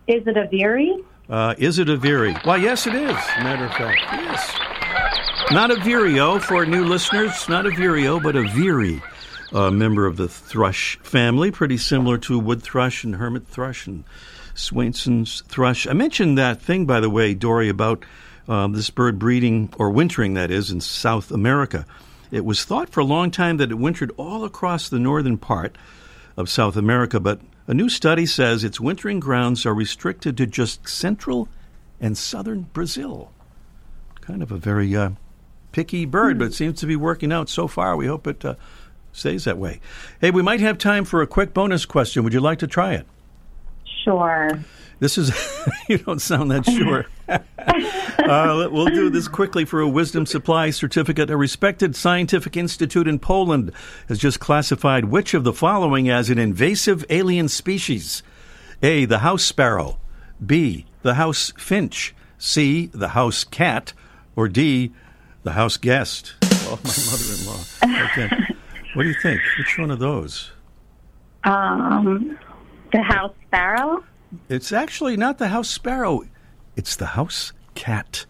Is 0.06 0.24
it 0.26 0.36
a 0.36 0.46
veery? 0.46 0.94
Uh, 1.28 1.54
is 1.58 1.78
it 1.78 1.88
a 1.88 1.96
Veery? 1.96 2.34
Why, 2.44 2.56
yes, 2.56 2.86
it 2.86 2.94
is. 2.94 3.16
Matter 3.42 3.64
of 3.64 3.72
fact, 3.72 3.98
yes. 4.12 4.52
Not 5.50 5.70
a 5.70 5.76
Vireo 5.76 6.38
for 6.38 6.66
new 6.66 6.84
listeners. 6.84 7.48
Not 7.48 7.64
a 7.66 7.70
Vireo, 7.70 8.22
but 8.22 8.36
a 8.36 8.42
Veery, 8.42 9.02
a 9.52 9.70
member 9.70 10.04
of 10.06 10.18
the 10.18 10.28
thrush 10.28 10.98
family, 11.02 11.50
pretty 11.50 11.78
similar 11.78 12.18
to 12.18 12.38
wood 12.38 12.62
thrush 12.62 13.04
and 13.04 13.16
hermit 13.16 13.46
thrush 13.48 13.86
and 13.86 14.04
Swainson's 14.54 15.42
thrush. 15.48 15.86
I 15.86 15.92
mentioned 15.92 16.38
that 16.38 16.62
thing, 16.62 16.86
by 16.86 17.00
the 17.00 17.10
way, 17.10 17.34
Dory, 17.34 17.68
about 17.68 18.04
um, 18.48 18.72
this 18.72 18.90
bird 18.90 19.18
breeding 19.18 19.72
or 19.78 19.90
wintering, 19.90 20.34
that 20.34 20.50
is, 20.50 20.70
in 20.70 20.80
South 20.80 21.30
America. 21.30 21.86
It 22.30 22.44
was 22.44 22.64
thought 22.64 22.88
for 22.88 23.00
a 23.00 23.04
long 23.04 23.30
time 23.30 23.58
that 23.58 23.70
it 23.70 23.76
wintered 23.76 24.12
all 24.16 24.44
across 24.44 24.88
the 24.88 24.98
northern 24.98 25.38
part 25.38 25.76
of 26.36 26.48
South 26.48 26.76
America, 26.76 27.20
but 27.20 27.40
a 27.66 27.74
new 27.74 27.88
study 27.88 28.26
says 28.26 28.64
its 28.64 28.80
wintering 28.80 29.20
grounds 29.20 29.64
are 29.64 29.74
restricted 29.74 30.36
to 30.36 30.46
just 30.46 30.88
central 30.88 31.48
and 32.00 32.18
southern 32.18 32.62
Brazil. 32.72 33.30
Kind 34.20 34.42
of 34.42 34.50
a 34.50 34.56
very 34.56 34.94
uh, 34.96 35.10
picky 35.72 36.04
bird, 36.04 36.38
but 36.38 36.46
it 36.46 36.54
seems 36.54 36.80
to 36.80 36.86
be 36.86 36.96
working 36.96 37.32
out 37.32 37.48
so 37.48 37.68
far. 37.68 37.96
We 37.96 38.06
hope 38.06 38.26
it 38.26 38.44
uh, 38.44 38.56
stays 39.12 39.44
that 39.44 39.58
way. 39.58 39.80
Hey, 40.20 40.30
we 40.30 40.42
might 40.42 40.60
have 40.60 40.76
time 40.76 41.04
for 41.04 41.22
a 41.22 41.26
quick 41.26 41.54
bonus 41.54 41.86
question. 41.86 42.24
Would 42.24 42.34
you 42.34 42.40
like 42.40 42.58
to 42.58 42.66
try 42.66 42.94
it? 42.94 43.06
Sure. 44.04 44.50
This 45.00 45.18
is, 45.18 45.32
you 45.88 45.98
don't 45.98 46.20
sound 46.20 46.50
that 46.50 46.64
sure. 46.66 47.06
uh, 47.28 48.68
we'll 48.70 48.86
do 48.86 49.10
this 49.10 49.28
quickly 49.28 49.64
for 49.64 49.80
a 49.80 49.88
wisdom 49.88 50.26
supply 50.26 50.70
certificate. 50.70 51.30
A 51.30 51.36
respected 51.36 51.96
scientific 51.96 52.56
institute 52.56 53.08
in 53.08 53.18
Poland 53.18 53.72
has 54.08 54.18
just 54.18 54.40
classified 54.40 55.06
which 55.06 55.34
of 55.34 55.44
the 55.44 55.52
following 55.52 56.08
as 56.08 56.30
an 56.30 56.38
invasive 56.38 57.04
alien 57.10 57.48
species 57.48 58.22
A. 58.82 59.04
The 59.06 59.18
house 59.20 59.42
sparrow, 59.42 59.98
B. 60.44 60.86
The 61.02 61.14
house 61.14 61.52
finch, 61.58 62.14
C. 62.38 62.86
The 62.86 63.08
house 63.08 63.42
cat, 63.42 63.94
or 64.36 64.48
D. 64.48 64.92
The 65.42 65.52
house 65.52 65.76
guest. 65.76 66.34
Oh, 66.42 66.78
my 66.82 66.90
mother 67.10 67.34
in 67.34 67.46
law. 67.46 68.04
Okay. 68.06 68.54
What 68.94 69.02
do 69.02 69.08
you 69.08 69.16
think? 69.20 69.40
Which 69.58 69.78
one 69.78 69.90
of 69.90 69.98
those? 69.98 70.52
Um, 71.44 72.38
the 72.94 73.02
house 73.02 73.32
sparrow. 73.48 74.04
It's 74.48 74.70
actually 74.72 75.16
not 75.16 75.38
the 75.38 75.48
house 75.48 75.68
sparrow. 75.68 76.22
It's 76.76 76.94
the 76.94 77.06
house 77.06 77.52
cat. 77.74 78.24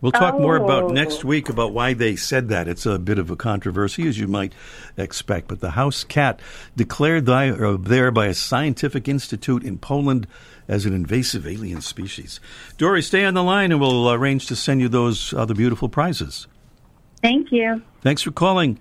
We'll 0.00 0.12
talk 0.12 0.38
more 0.38 0.56
about 0.56 0.84
Oh. 0.84 0.88
next 0.88 1.24
week 1.24 1.48
about 1.50 1.72
why 1.72 1.92
they 1.92 2.16
said 2.16 2.48
that. 2.48 2.68
It's 2.68 2.86
a 2.86 2.98
bit 2.98 3.18
of 3.18 3.30
a 3.30 3.36
controversy, 3.36 4.06
as 4.08 4.18
you 4.18 4.28
might 4.28 4.54
expect. 4.96 5.48
But 5.48 5.60
the 5.60 5.70
house 5.72 6.04
cat 6.04 6.40
declared 6.74 7.26
thy, 7.26 7.50
uh, 7.50 7.76
there 7.78 8.10
by 8.10 8.26
a 8.26 8.34
scientific 8.34 9.08
institute 9.08 9.62
in 9.62 9.76
Poland 9.78 10.26
as 10.68 10.86
an 10.86 10.94
invasive 10.94 11.46
alien 11.46 11.80
species. 11.82 12.40
Dory, 12.78 13.02
stay 13.02 13.24
on 13.24 13.34
the 13.34 13.42
line, 13.42 13.72
and 13.72 13.80
we'll 13.80 14.10
arrange 14.10 14.46
to 14.46 14.56
send 14.56 14.80
you 14.80 14.88
those 14.88 15.34
other 15.34 15.54
beautiful 15.54 15.88
prizes. 15.88 16.46
Thank 17.22 17.50
you. 17.52 17.82
Thanks 18.02 18.22
for 18.22 18.30
calling. 18.30 18.78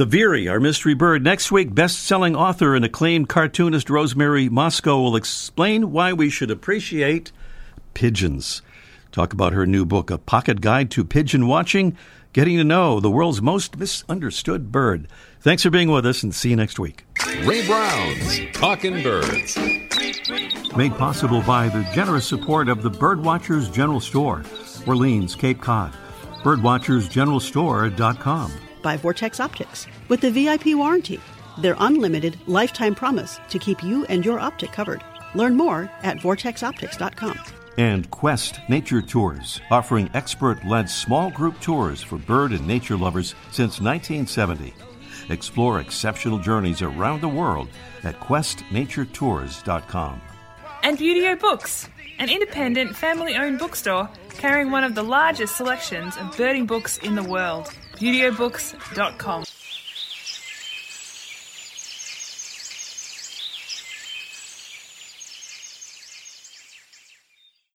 The 0.00 0.06
Veery, 0.06 0.48
our 0.48 0.60
mystery 0.60 0.94
bird. 0.94 1.22
Next 1.22 1.52
week, 1.52 1.74
best 1.74 2.04
selling 2.04 2.34
author 2.34 2.74
and 2.74 2.86
acclaimed 2.86 3.28
cartoonist 3.28 3.90
Rosemary 3.90 4.48
Mosco 4.48 4.98
will 4.98 5.14
explain 5.14 5.92
why 5.92 6.14
we 6.14 6.30
should 6.30 6.50
appreciate 6.50 7.32
pigeons. 7.92 8.62
Talk 9.12 9.34
about 9.34 9.52
her 9.52 9.66
new 9.66 9.84
book, 9.84 10.10
A 10.10 10.16
Pocket 10.16 10.62
Guide 10.62 10.90
to 10.92 11.04
Pigeon 11.04 11.46
Watching, 11.46 11.98
getting 12.32 12.56
to 12.56 12.64
know 12.64 12.98
the 12.98 13.10
world's 13.10 13.42
most 13.42 13.76
misunderstood 13.76 14.72
bird. 14.72 15.06
Thanks 15.42 15.64
for 15.64 15.70
being 15.70 15.90
with 15.90 16.06
us 16.06 16.22
and 16.22 16.34
see 16.34 16.48
you 16.48 16.56
next 16.56 16.78
week. 16.78 17.04
Ray 17.44 17.66
Brown's 17.66 18.40
Talking 18.54 19.02
Birds. 19.02 19.58
Made 20.78 20.94
possible 20.94 21.42
by 21.42 21.68
the 21.68 21.86
generous 21.92 22.26
support 22.26 22.70
of 22.70 22.82
the 22.82 22.90
Birdwatchers 22.90 23.70
General 23.70 24.00
Store, 24.00 24.44
Orleans, 24.86 25.34
Cape 25.34 25.60
Cod. 25.60 25.92
Birdwatchersgeneralstore.com. 26.42 28.69
by 28.82 28.96
Vortex 28.96 29.40
Optics 29.40 29.86
with 30.08 30.20
the 30.20 30.30
VIP 30.30 30.74
warranty, 30.74 31.20
their 31.58 31.76
unlimited 31.78 32.36
lifetime 32.46 32.94
promise 32.94 33.38
to 33.50 33.58
keep 33.58 33.82
you 33.82 34.04
and 34.06 34.24
your 34.24 34.40
optic 34.40 34.72
covered. 34.72 35.02
Learn 35.34 35.56
more 35.56 35.90
at 36.02 36.18
vortexoptics.com. 36.18 37.38
and 37.78 38.10
Quest 38.10 38.60
Nature 38.68 39.00
Tours, 39.00 39.60
offering 39.70 40.10
expert 40.14 40.64
led 40.66 40.90
small 40.90 41.30
group 41.30 41.58
tours 41.60 42.02
for 42.02 42.18
bird 42.18 42.52
and 42.52 42.66
nature 42.66 42.96
lovers 42.96 43.34
since 43.52 43.80
1970. 43.80 44.74
Explore 45.28 45.80
exceptional 45.80 46.38
journeys 46.38 46.82
around 46.82 47.20
the 47.20 47.28
world 47.28 47.68
at 48.02 48.18
questnaturetours.com. 48.20 50.20
And 50.82 50.98
Buteo 50.98 51.38
Books, 51.38 51.88
an 52.18 52.28
independent 52.28 52.96
family 52.96 53.36
owned 53.36 53.58
bookstore 53.58 54.08
carrying 54.30 54.70
one 54.70 54.84
of 54.84 54.94
the 54.94 55.04
largest 55.04 55.56
selections 55.56 56.16
of 56.16 56.36
birding 56.36 56.66
books 56.66 56.98
in 56.98 57.14
the 57.14 57.22
world. 57.22 57.72
ButeoBooks.com. 58.00 59.44